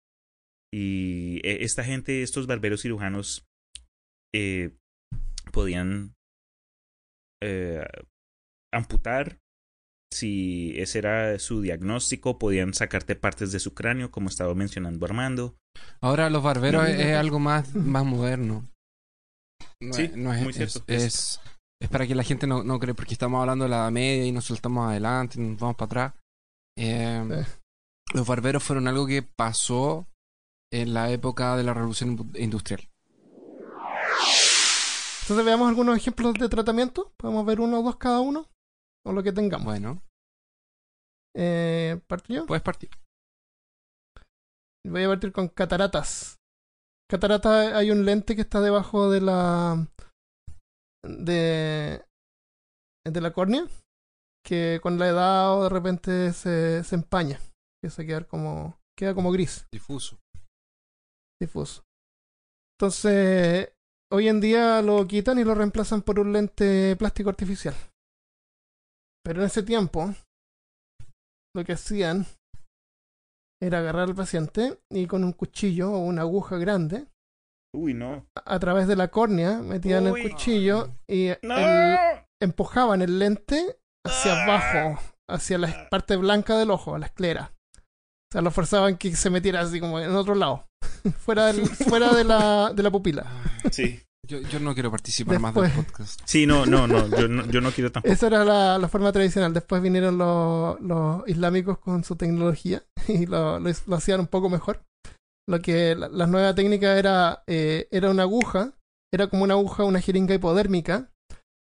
[0.74, 3.46] Y eh, esta gente, estos barberos cirujanos,
[4.34, 4.72] eh,
[5.52, 6.14] podían
[7.44, 7.86] eh,
[8.74, 9.40] amputar.
[10.14, 15.56] Si ese era su diagnóstico, podían sacarte partes de su cráneo, como estaba mencionando Armando.
[16.02, 17.20] Ahora los barberos No, es, no, es no.
[17.20, 18.70] algo más, más moderno.
[19.82, 20.84] No Sí, no es, muy cierto.
[20.88, 21.40] es, es-
[21.82, 24.26] es para que la gente no, no cree, porque estamos hablando de la Edad media
[24.26, 26.14] y nos saltamos adelante y nos vamos para atrás.
[26.78, 27.58] Eh, Sí.
[28.14, 30.06] Los barberos fueron algo que pasó
[30.72, 32.90] en la época de la revolución industrial.
[35.22, 37.14] Entonces veamos algunos ejemplos de tratamiento.
[37.18, 38.50] Podemos ver uno o dos cada uno.
[39.06, 39.66] O lo que tengamos.
[39.66, 40.02] Bueno,
[41.36, 42.46] Eh, ¿Parto yo?
[42.46, 42.90] puedes partir.
[44.86, 46.38] Voy a partir con cataratas.
[47.10, 49.88] Cataratas hay un lente que está debajo de la.
[51.04, 52.04] De.
[53.06, 53.68] de la córnea.
[54.44, 57.40] Que con la edad o de repente se, se empaña.
[57.82, 58.78] Empieza a quedar como.
[58.98, 59.68] queda como gris.
[59.72, 60.20] Difuso.
[61.40, 61.84] difuso.
[62.80, 63.74] Entonces,
[64.12, 67.76] hoy en día lo quitan y lo reemplazan por un lente plástico artificial.
[69.24, 70.16] Pero en ese tiempo,
[71.56, 72.26] lo que hacían
[73.62, 77.06] era agarrar al paciente y con un cuchillo o una aguja grande,
[77.74, 78.26] Uy, no.
[78.36, 80.22] a a través de la córnea, metían Uy.
[80.22, 81.58] el cuchillo y ¡No!
[81.58, 81.98] el-
[82.42, 87.54] empujaban el lente hacia abajo, hacia la parte blanca del ojo, a la esclera.
[87.78, 90.66] O sea, lo forzaban que se metiera así como en otro lado,
[91.20, 93.26] fuera, del- fuera de, la, de la pupila.
[93.72, 94.00] Sí.
[94.28, 96.22] Yo, yo no quiero participar más Después- del podcast.
[96.26, 97.08] Sí, no, no, no.
[97.08, 98.14] Yo no, yo no quiero tampoco.
[98.14, 99.52] Esa era la, la forma tradicional.
[99.54, 104.50] Después vinieron los, los islámicos con su tecnología y lo, lo, lo hacían un poco
[104.50, 104.82] mejor.
[105.48, 108.74] Lo que la, nueva técnica era, eh, era una aguja,
[109.14, 111.12] era como una aguja, una jeringa hipodérmica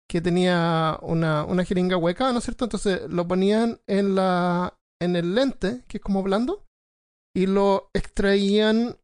[0.09, 2.65] que tenía una, una jeringa hueca, ¿no es cierto?
[2.65, 6.65] Entonces lo ponían en, la, en el lente, que es como blando,
[7.33, 8.97] y lo extraían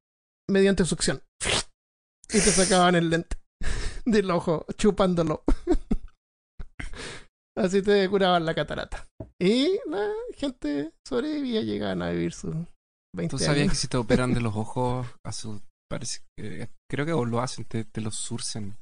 [0.49, 1.24] mediante succión.
[2.30, 3.38] Y te sacaban el lente
[4.05, 5.43] del ojo, chupándolo.
[7.55, 9.07] Así te curaban la catarata.
[9.39, 12.76] Y la gente sobrevivía, llegaban a vivir 20
[13.30, 13.72] ¿Tú sabías años.
[13.74, 17.65] que si te operan de los ojos, a su, parece que, creo que lo hacen,
[17.65, 18.78] te, te los surcen.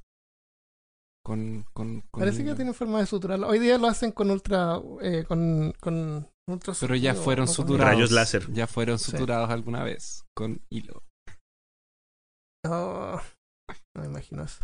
[1.24, 2.56] Con, con, con Parece que hilo.
[2.56, 3.44] tienen forma de suturar.
[3.46, 4.80] Hoy día lo hacen con ultra.
[5.02, 7.94] Eh, con, con ultra Pero ya fueron suturados.
[7.96, 8.52] Rayos láser.
[8.54, 9.10] Ya fueron Sí.
[9.10, 11.02] suturados alguna vez con hilo.
[12.68, 13.20] Oh,
[13.96, 14.64] no me imagino eso.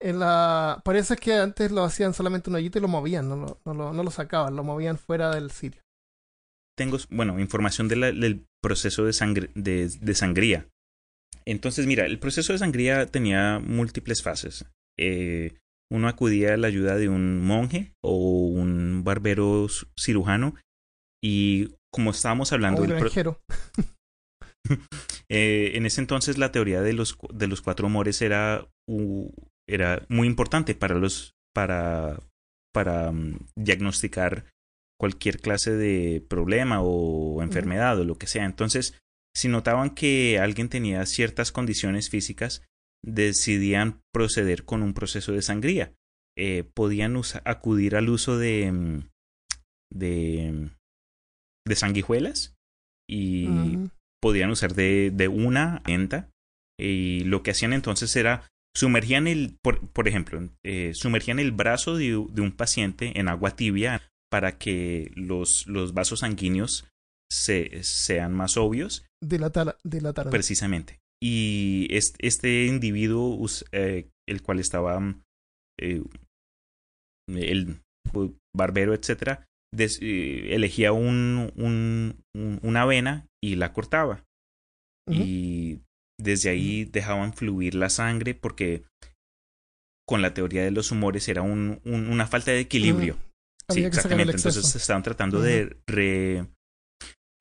[0.00, 0.80] En la...
[0.84, 3.60] Por eso es que antes lo hacían solamente un hoyito y lo movían, no lo,
[3.64, 5.80] no lo, no lo sacaban, lo movían fuera del sitio.
[6.76, 10.66] tengo, bueno, información de la- del proceso de, sangre, de, de sangría.
[11.44, 14.64] Entonces, mira, el proceso de sangría tenía múltiples fases.
[14.98, 15.52] Eh,
[15.92, 19.66] uno acudía a la ayuda de un monje o un barbero
[20.00, 20.54] cirujano
[21.22, 23.40] y como estábamos hablando un granjero.
[25.28, 28.66] eh, en ese entonces la teoría de los, de los cuatro humores era,
[29.68, 32.18] era muy importante para los para,
[32.72, 34.46] para mm, diagnosticar
[35.04, 38.46] cualquier clase de problema o enfermedad o lo que sea.
[38.46, 38.98] Entonces,
[39.36, 42.62] si notaban que alguien tenía ciertas condiciones físicas,
[43.04, 45.92] decidían proceder con un proceso de sangría.
[46.38, 49.10] Eh, podían acudir al uso de, mm,
[49.92, 50.70] de,
[51.68, 52.54] de sanguijuelas
[53.06, 53.46] y
[54.22, 56.30] podían usar de, de una enta
[56.80, 61.96] y lo que hacían entonces era sumergían el por, por ejemplo eh, sumergían el brazo
[61.96, 64.00] de, de un paciente en agua tibia
[64.34, 66.88] para que los, los vasos sanguíneos
[67.30, 69.06] se, sean más obvios.
[69.22, 70.28] Dilatar, dilatar.
[70.28, 70.98] precisamente.
[71.22, 75.00] Y es- este, individuo eh, el cual estaba
[75.80, 76.02] eh,
[77.28, 77.80] el
[78.56, 84.24] barbero etcétera des- eh, elegía un, un- un- una vena y la cortaba.
[85.08, 85.78] Y
[86.20, 88.82] desde ahí dejaban fluir la sangre porque
[90.08, 93.16] con la teoría de los humores era un, un- una falta de equilibrio.
[93.70, 94.36] Sí, Había exactamente.
[94.36, 96.46] Entonces estaban tratando de re-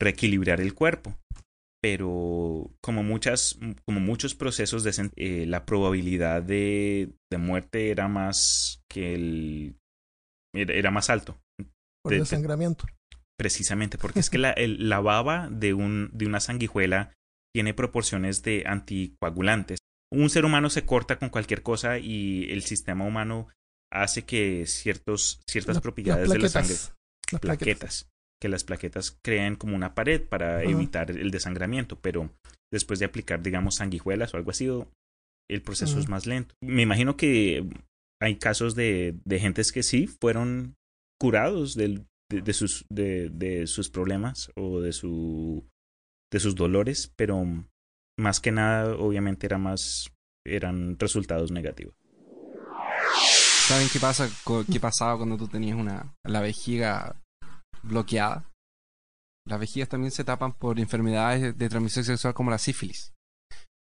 [0.01, 1.17] reequilibrar el cuerpo.
[1.81, 8.81] Pero como muchas, como muchos procesos de eh, la probabilidad de, de muerte era más
[8.89, 9.75] que el
[10.55, 11.41] era, era más alto.
[12.01, 12.85] por de- desangramiento.
[13.37, 17.11] Precisamente, porque es que la, el- la baba de, un, de una sanguijuela
[17.53, 19.79] tiene proporciones de anticoagulantes.
[20.09, 23.49] Un ser humano se corta con cualquier cosa y el sistema humano
[23.93, 26.95] hace que ciertos, ciertas Las- propiedades las de la sangre, plaquetas.
[27.31, 27.57] Las plaquetas.
[27.57, 28.09] plaquetas,
[28.41, 30.63] que las plaquetas crean como una pared para Ajá.
[30.69, 32.29] evitar el desangramiento, pero
[32.71, 34.67] después de aplicar, digamos, sanguijuelas o algo así,
[35.49, 36.55] el proceso es más lento.
[36.61, 37.63] Me imagino que
[38.21, 40.75] hay casos de, de gentes que sí fueron
[41.21, 45.67] curados del- de, de sus, de, de sus problemas o de, su,
[46.31, 47.45] de sus dolores, pero
[48.17, 50.09] más que nada, obviamente, era más,
[50.45, 51.93] eran resultados negativos.
[53.67, 54.29] ¿Saben qué pasa?
[54.71, 57.15] ¿Qué pasaba cuando tú tenías una la vejiga
[57.81, 58.49] bloqueada?
[59.47, 63.13] Las vejigas también se tapan por enfermedades de transmisión sexual como la sífilis.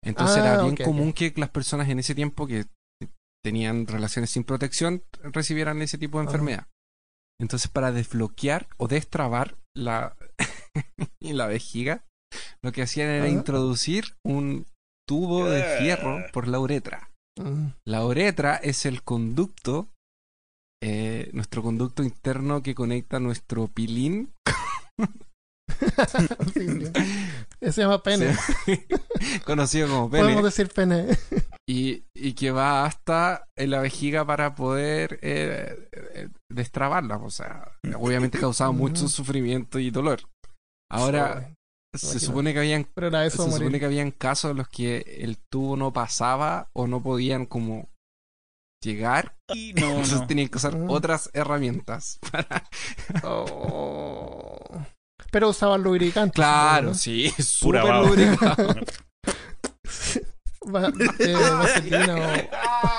[0.03, 0.85] Entonces Ah, era bien ok, ok.
[0.85, 2.65] común que las personas en ese tiempo que
[3.43, 6.27] tenían relaciones sin protección recibieran ese tipo de Ah.
[6.27, 6.67] enfermedad.
[7.41, 10.15] Entonces para desbloquear o destrabar la,
[11.19, 12.05] la vejiga,
[12.63, 14.65] lo que hacían era introducir un
[15.07, 17.09] tubo de fierro por la uretra.
[17.39, 17.67] Mm.
[17.85, 19.89] La uretra es el conducto,
[20.83, 24.33] eh, nuestro conducto interno que conecta nuestro pilín.
[27.61, 28.35] Se llama pene.
[28.65, 28.85] Sí.
[29.45, 30.23] conocido como pene.
[30.23, 31.17] Podemos decir pene.
[31.67, 37.17] Y, y que va hasta en la vejiga para poder eh, eh, destrabarla.
[37.17, 39.09] O sea, obviamente causaba mucho Ujú.
[39.09, 40.21] sufrimiento y dolor.
[40.91, 41.53] Ahora,
[41.93, 43.57] se supone que habían Pero era eso se morir.
[43.59, 47.89] supone que habían casos en los que el tubo no pasaba o no podían como
[48.83, 49.35] llegar.
[49.53, 50.27] Y no, Entonces no.
[50.27, 50.89] tenían que usar Mm.
[50.89, 52.63] otras herramientas para
[53.23, 54.59] Oh.
[55.31, 56.35] Pero usaban lubricante.
[56.35, 57.33] Claro, supongo, sí,
[58.07, 58.67] lubricado.
[58.75, 58.81] ¿no?
[60.73, 62.19] Va- eh, vaselina o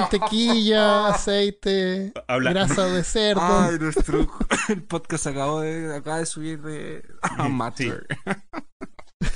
[0.00, 3.40] mantequilla, aceite, Habla- grasa de cerdo.
[3.42, 4.26] Ay, nuestro
[4.68, 7.02] el podcast acabó de, acaba de subir de
[7.38, 8.06] amateur.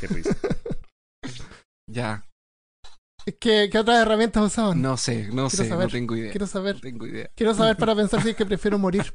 [0.01, 0.37] Qué risa.
[1.91, 2.23] Ya,
[3.41, 4.83] ¿Qué, qué otras herramientas usaban?
[4.83, 6.31] no sé, no Quiero sé, saber, no tengo idea.
[6.31, 6.75] Quiero saber.
[6.75, 7.31] No tengo idea.
[7.35, 9.15] Quiero saber para pensar si es que prefiero morir.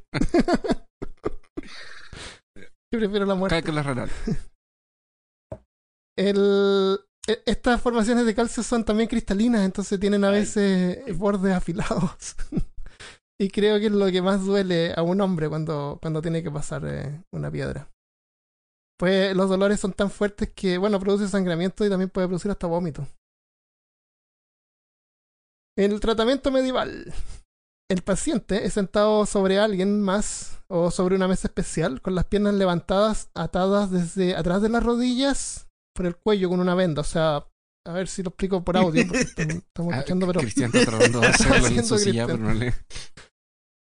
[2.92, 3.56] que prefiero la muerte.
[3.62, 4.10] Cálculo renal.
[6.18, 10.42] El, estas formaciones de calcio son también cristalinas, entonces tienen a Ay.
[10.42, 12.36] veces bordes afilados.
[13.40, 16.52] y creo que es lo que más duele a un hombre cuando, cuando tiene que
[16.52, 17.90] pasar eh, una piedra.
[18.98, 22.68] Pues los dolores son tan fuertes que, bueno, produce sangramiento y también puede producir hasta
[22.68, 23.08] vómito.
[25.76, 27.12] El tratamiento medieval.
[27.90, 32.54] El paciente es sentado sobre alguien más o sobre una mesa especial con las piernas
[32.54, 37.02] levantadas, atadas desde atrás de las rodillas por el cuello con una venda.
[37.02, 37.46] O sea,
[37.86, 39.06] a ver si lo explico por audio.
[39.08, 39.22] porque
[39.68, 40.40] estamos Ah, escuchando, pero.
[40.42, 42.28] Cristian está tratando de hacerlo en Haciendo su silla, Cristian.
[42.28, 42.74] pero no le.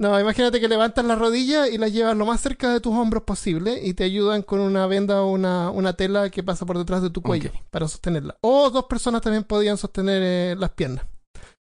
[0.00, 3.24] No, imagínate que levantas las rodillas y las llevas lo más cerca de tus hombros
[3.24, 7.02] posible y te ayudan con una venda o una, una tela que pasa por detrás
[7.02, 8.38] de tu cuello para sostenerla.
[8.40, 11.04] O dos personas también podían sostener eh, las piernas.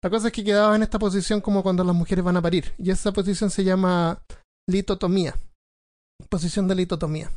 [0.05, 2.75] La cosa es que quedaba en esta posición como cuando las mujeres van a parir.
[2.77, 4.23] Y esa posición se llama
[4.69, 5.35] litotomía.
[6.29, 7.31] Posición de litotomía.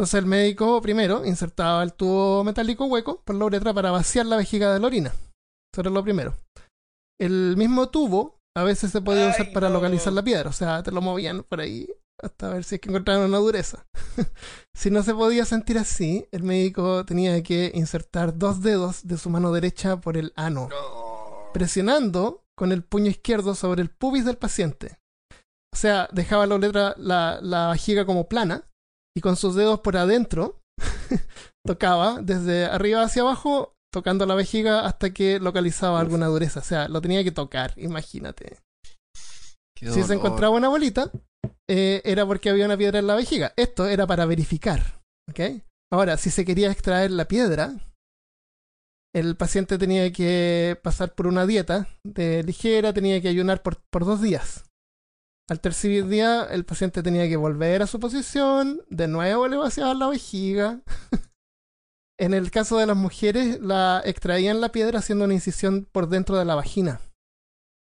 [0.00, 4.38] Entonces el médico primero insertaba el tubo metálico hueco por la uretra para vaciar la
[4.38, 5.10] vejiga de la orina.
[5.10, 6.38] Eso era lo primero.
[7.20, 9.74] El mismo tubo a veces se podía usar para no.
[9.74, 10.48] localizar la piedra.
[10.48, 11.86] O sea, te lo movían por ahí
[12.18, 13.84] hasta ver si es que encontraban una dureza.
[14.74, 19.28] si no se podía sentir así, el médico tenía que insertar dos dedos de su
[19.28, 20.70] mano derecha por el ano,
[21.52, 24.98] presionando con el puño izquierdo sobre el pubis del paciente.
[25.74, 28.64] O sea, dejaba la uretra, la, la vejiga como plana
[29.16, 30.60] y con sus dedos por adentro
[31.66, 36.60] tocaba desde arriba hacia abajo, tocando la vejiga hasta que localizaba alguna dureza.
[36.60, 38.58] O sea, lo tenía que tocar, imagínate.
[39.76, 41.10] Si se encontraba una bolita,
[41.68, 43.54] eh, era porque había una piedra en la vejiga.
[43.56, 45.00] Esto era para verificar.
[45.30, 45.62] ¿ok?
[45.92, 47.74] Ahora, si se quería extraer la piedra,
[49.14, 54.04] el paciente tenía que pasar por una dieta de ligera, tenía que ayunar por, por
[54.04, 54.64] dos días.
[55.50, 59.98] Al tercer día, el paciente tenía que volver a su posición, de nuevo le vaciaban
[59.98, 60.80] la vejiga.
[62.20, 66.38] en el caso de las mujeres, la extraían la piedra haciendo una incisión por dentro
[66.38, 67.00] de la vagina.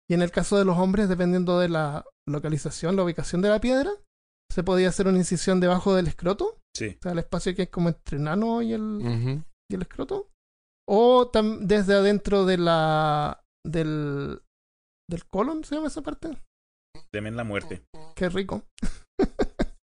[0.09, 3.61] Y en el caso de los hombres, dependiendo de la localización, la ubicación de la
[3.61, 3.91] piedra,
[4.51, 6.97] se podía hacer una incisión debajo del escroto, Sí.
[6.99, 10.31] o sea, el espacio que es como entre el ano y el, y el escroto,
[10.89, 14.41] o desde adentro de la del
[15.11, 16.39] del colon, ¿se llama esa parte?
[17.13, 17.83] Temen la muerte.
[18.15, 18.65] Qué rico.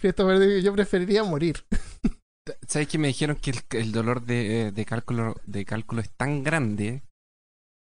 [0.00, 1.64] Christopher dice, yo preferiría morir.
[2.68, 6.42] ¿Sabes que me dijeron que el, el dolor de, de cálculo de cálculo es tan
[6.44, 7.02] grande,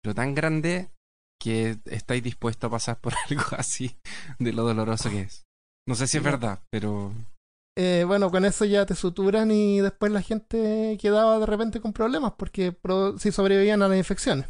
[0.01, 0.89] pero tan grande
[1.41, 3.97] que estáis dispuestos a pasar por algo así
[4.39, 5.43] de lo doloroso que es?
[5.87, 7.11] No sé si es verdad, pero
[7.77, 11.91] Eh, bueno, con eso ya te suturan y después la gente quedaba de repente con
[11.91, 14.47] problemas porque pro- si sobrevivían a las infecciones.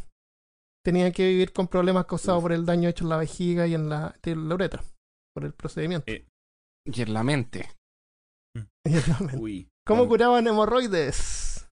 [0.84, 3.88] Tenían que vivir con problemas causados por el daño hecho en la vejiga y en
[3.88, 4.82] la, en la uretra,
[5.34, 6.04] por el procedimiento.
[6.10, 6.26] Eh.
[6.86, 7.70] y en la mente.
[8.86, 9.36] Y en la mente.
[9.38, 9.68] Uy.
[9.86, 11.66] ¿Cómo curaban hemorroides?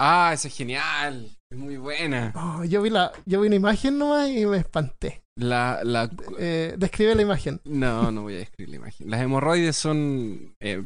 [0.00, 2.32] Ah, esa es genial, es muy buena.
[2.36, 5.22] Oh, yo, vi la, yo vi una imagen nomás y me espanté.
[5.36, 7.60] La, la, Eh, describe la imagen.
[7.64, 9.10] no, no voy a describir la imagen.
[9.10, 10.84] Las hemorroides son, eh,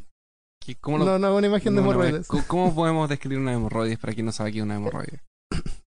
[0.64, 2.26] ¿qué- ¿cómo lo- No, no, una imagen de no, hemorroides.
[2.28, 5.20] ¿cómo- ¿Cómo podemos describir una hemorroides para quien no sabe qué es una hemorroide?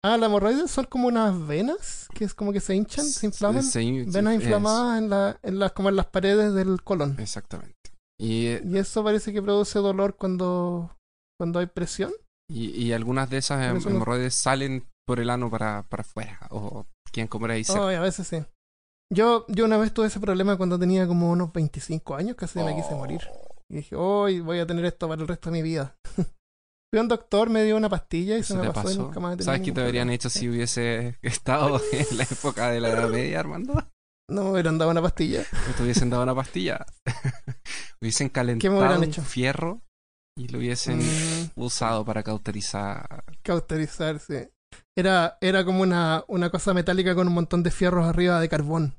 [0.03, 3.63] Ah, las hemorroides son como unas venas que es como que se hinchan, se inflaman.
[3.63, 7.17] Se- se- Venas inflamadas en, la, en las, como en las paredes del colon.
[7.21, 7.75] Exactamente.
[8.19, 10.97] Y, eh, Y eso parece que produce dolor cuando,
[11.39, 12.13] cuando hay presión.
[12.51, 16.39] y, y algunas de esas Pero no- hemorroides salen por el ano para, para afuera
[16.51, 17.87] o quieren comer ahí cerca.
[17.89, 18.43] Ay, a veces sí.
[19.13, 22.75] Yo, yo una vez tuve ese problema cuando tenía como unos 25 años, casi me
[22.77, 23.21] quise morir.
[23.69, 25.95] Y dije, hoy voy a tener esto para el resto de mi vida.
[26.93, 28.95] Fui a un doctor, me dio una pastilla y se, ¿Se me te pasó, y
[28.95, 29.03] pasó?
[29.05, 32.89] nunca más ¿Sabes qué te habrían hecho si hubiese estado en la época de la
[32.89, 33.75] Edad Media, Armando?
[34.29, 35.45] No me hubieran dado una pastilla.
[35.69, 36.85] ¿No te hubiesen dado una pastilla?
[38.01, 39.23] hubiesen calentado hubieran un hecho?
[39.23, 39.83] fierro
[40.37, 43.25] y lo hubiesen Mm, usado para cauterizar.
[43.43, 44.49] cauterizar, sí.
[44.97, 48.97] Era, era como una, una cosa metálica con un montón de fierros arriba de carbón.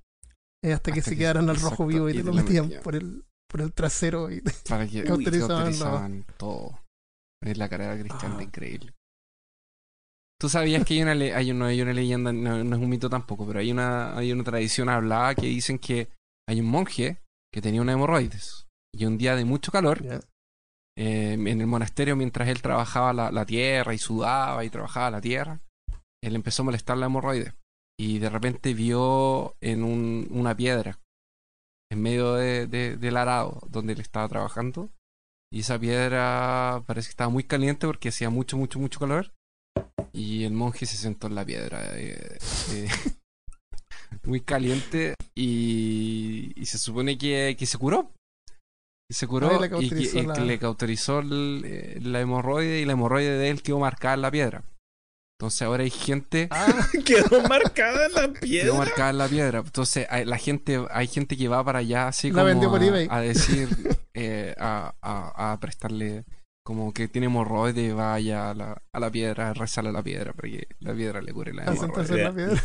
[0.64, 2.66] Eh, hasta que se que- quedaran al rojo vivo y, y te te lo metían
[2.66, 2.84] metían.
[2.84, 4.32] por el, por el trasero.
[4.32, 4.42] Y...
[4.70, 6.80] Para que Cauterizaban, cauterizaban, todo.
[7.44, 8.44] Es la carrera cristiana Ah.
[8.44, 8.94] increíble.
[10.40, 12.90] Tú sabías que hay una, le- hay una, hay una leyenda, no, no es un
[12.90, 16.10] mito tampoco, pero hay una, hay una tradición hablada que dicen que
[16.50, 17.20] hay un monje
[17.54, 18.66] que tenía una hemorroides.
[18.94, 20.04] Y un día de mucho calor,
[20.98, 25.22] eh, en el monasterio, mientras él trabajaba la, la tierra y sudaba y trabajaba la
[25.22, 25.60] tierra,
[26.24, 27.54] él empezó a molestar la hemorroide.
[28.00, 31.00] Y de repente vio en un- una piedra,
[31.92, 34.90] en medio de- de- del arado donde él estaba trabajando.
[35.54, 39.32] Y esa piedra parece que estaba muy caliente porque hacía mucho, mucho, mucho calor.
[40.14, 41.82] Y el monje se sentó en la piedra.
[41.98, 42.38] eh,
[42.72, 42.88] eh,
[44.24, 45.16] muy caliente.
[45.36, 48.12] Y, y se supone que, que se curó.
[49.10, 52.80] Y se curó Ah, y le y, y la- le cauterizó el- eh, la hemorroide
[52.80, 54.64] y la hemorroide de él quedó marcada en la piedra.
[55.38, 58.74] Entonces ahora hay gente Ah, Quedó marcada en la quedó piedra.
[58.76, 59.60] marcada en la piedra.
[59.60, 62.82] Entonces hay, la gente, hay gente que va para allá así La como vendió por
[62.82, 63.08] eBay.
[63.10, 63.68] a decir,
[64.14, 66.26] eh, a, a, a prestarle
[66.66, 70.50] como que tiene hemorroide, vaya a la, a la piedra, rezarle a la piedra para
[70.50, 72.18] que la piedra le cure la hemorroide.
[72.18, 72.62] en la piedra.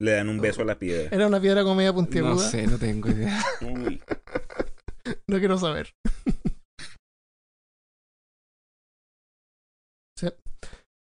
[0.00, 1.08] Le dan un beso a la piedra.
[1.14, 2.48] Era una piedra como media No puntiaguda.
[2.50, 3.42] sé, no tengo idea.
[3.60, 4.00] Uy.
[5.28, 5.94] No quiero saber.
[10.18, 10.28] Sí.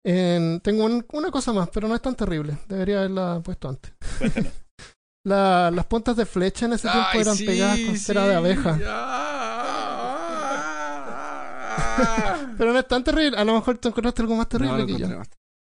[0.05, 2.57] En- tengo un- una cosa más, pero no es tan terrible.
[2.67, 3.91] Debería haberla puesto antes.
[5.25, 8.80] La- las puntas de flecha en ese tiempo eran sí, pegadas con cera de abeja.
[8.86, 9.38] Ah.
[12.58, 13.38] Pero no es tan terrible.
[13.38, 15.08] A lo mejor tú encontraste algo más terrible No, no que yo.
[15.18, 15.30] más.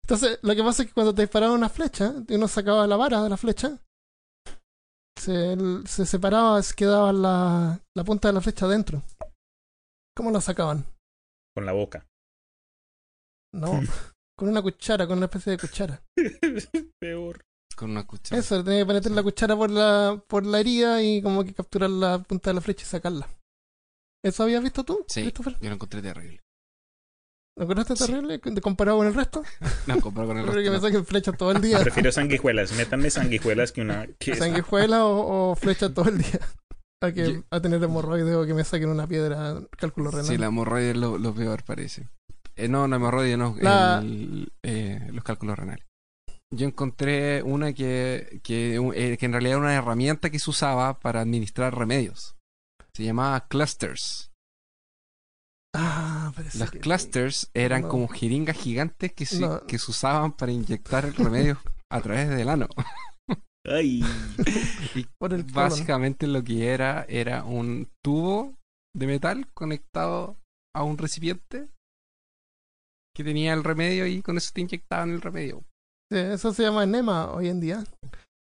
[0.05, 2.97] Entonces, lo que pasa es que cuando te disparaban una flecha, y uno sacaba la
[2.97, 3.79] vara de la flecha,
[5.19, 5.57] se,
[5.87, 9.03] se separaba, se quedaba la, la punta de la flecha adentro.
[10.17, 10.85] ¿Cómo la sacaban?
[11.55, 12.07] Con la boca.
[13.55, 13.71] No,
[14.39, 16.03] con una cuchara, con una especie de cuchara.
[17.01, 17.41] Peor.
[17.77, 18.39] Con una cuchara.
[18.41, 21.91] Eso, tenía que meter la cuchara por la, por la herida y como que capturar
[21.91, 23.29] la punta de la flecha y sacarla.
[24.25, 25.57] ¿Eso habías visto tú, Sí, Christopher?
[25.61, 26.41] yo lo encontré terrible.
[27.57, 28.07] ¿Lo encontraste Sí.
[28.07, 29.43] terrible de- comparado con el resto?
[29.87, 30.87] No, comparado con el Prefiero que me resto.
[30.89, 31.79] saquen flechas todo el día.
[31.81, 32.73] Prefiero sanguijuelas.
[32.73, 34.09] Métanme sanguijuelas que una.
[34.39, 36.41] Sanguijuela o, o flecha todo el día.
[37.03, 40.27] A, que, a tener hemorroides o que me saquen una piedra, cálculo renal.
[40.27, 42.09] Sí, la hemorroide es lo, lo peor, parece.
[42.57, 45.85] Eh, no, la hemorroide no, La- el- eh, los cálculos renales.
[46.51, 50.99] Yo encontré una que, que, eh, que en realidad era una herramienta que se usaba
[50.99, 52.34] para administrar remedios.
[52.95, 54.31] Se llamaba clusters.
[55.75, 57.89] Ah, parece Las que- clusters eran No.
[57.89, 59.67] como jeringas gigantes que se, No.
[59.67, 61.59] que se usaban para inyectar el remedio
[61.91, 62.69] a través del ano.
[63.67, 64.03] Ay.
[64.95, 65.55] Y Por el colon.
[65.55, 68.55] básicamente lo que era era un tubo
[68.95, 70.37] de metal conectado
[70.73, 71.69] a un recipiente
[73.17, 75.65] que tenía el remedio y con eso te inyectaban el remedio.
[76.13, 77.83] Sí, eso se llama enema hoy en día.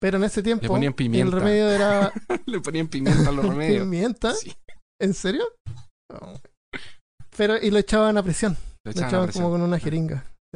[0.02, 1.26] Pero en ese tiempo ponían pimienta.
[1.38, 2.12] el remedio era
[2.46, 3.84] Le ponían pimienta a los remedios.
[3.84, 4.34] pimienta.
[4.34, 4.54] Sí,
[5.02, 5.44] ¿En serio?
[6.12, 6.40] No.
[7.38, 8.56] Pero y lo echaban a presión.
[8.86, 9.44] lo echaban a echaban presión.
[9.46, 10.26] como con una jeringa.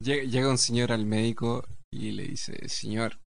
[0.00, 3.18] Llega, llega un señor al médico y le dice, señor,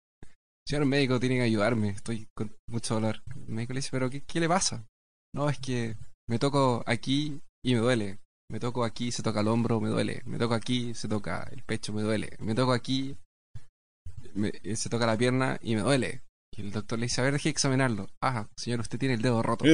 [0.66, 3.22] señor médico, tiene que ayudarme, estoy con mucho dolor.
[3.34, 4.86] El médico le dice, pero ¿qué, qué le pasa?
[5.34, 5.96] No, es que
[6.28, 8.18] me toco aquí y me duele.
[8.50, 10.22] Me toco aquí, se toca el hombro, me duele.
[10.24, 12.36] Me toco aquí, se toca el pecho, me duele.
[12.40, 13.16] Me toco aquí,
[14.34, 16.22] me- eh, se toca la pierna y me duele.
[16.56, 18.08] Y el doctor le dice, a ver, deje de examinarlo.
[18.20, 19.64] Ah, señor, usted tiene el dedo roto.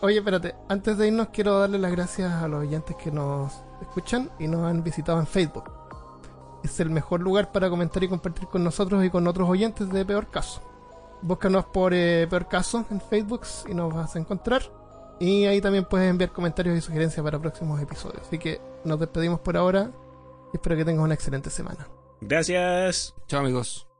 [0.00, 4.30] Oye, espérate, antes de irnos quiero darle las gracias a los oyentes que nos escuchan
[4.40, 5.70] y nos han visitado en Facebook.
[6.64, 10.04] Es el mejor lugar para comentar y compartir con nosotros y con otros oyentes de
[10.04, 10.60] Peor Caso.
[11.22, 14.62] Búscanos por eh, Peor Caso en Facebook y nos vas a encontrar.
[15.20, 18.22] Y ahí también puedes enviar comentarios y sugerencias para próximos episodios.
[18.26, 19.92] Así que nos despedimos por ahora
[20.52, 21.88] y espero que tengas una excelente semana.
[22.20, 23.14] Gracias.
[23.28, 23.91] Chao amigos.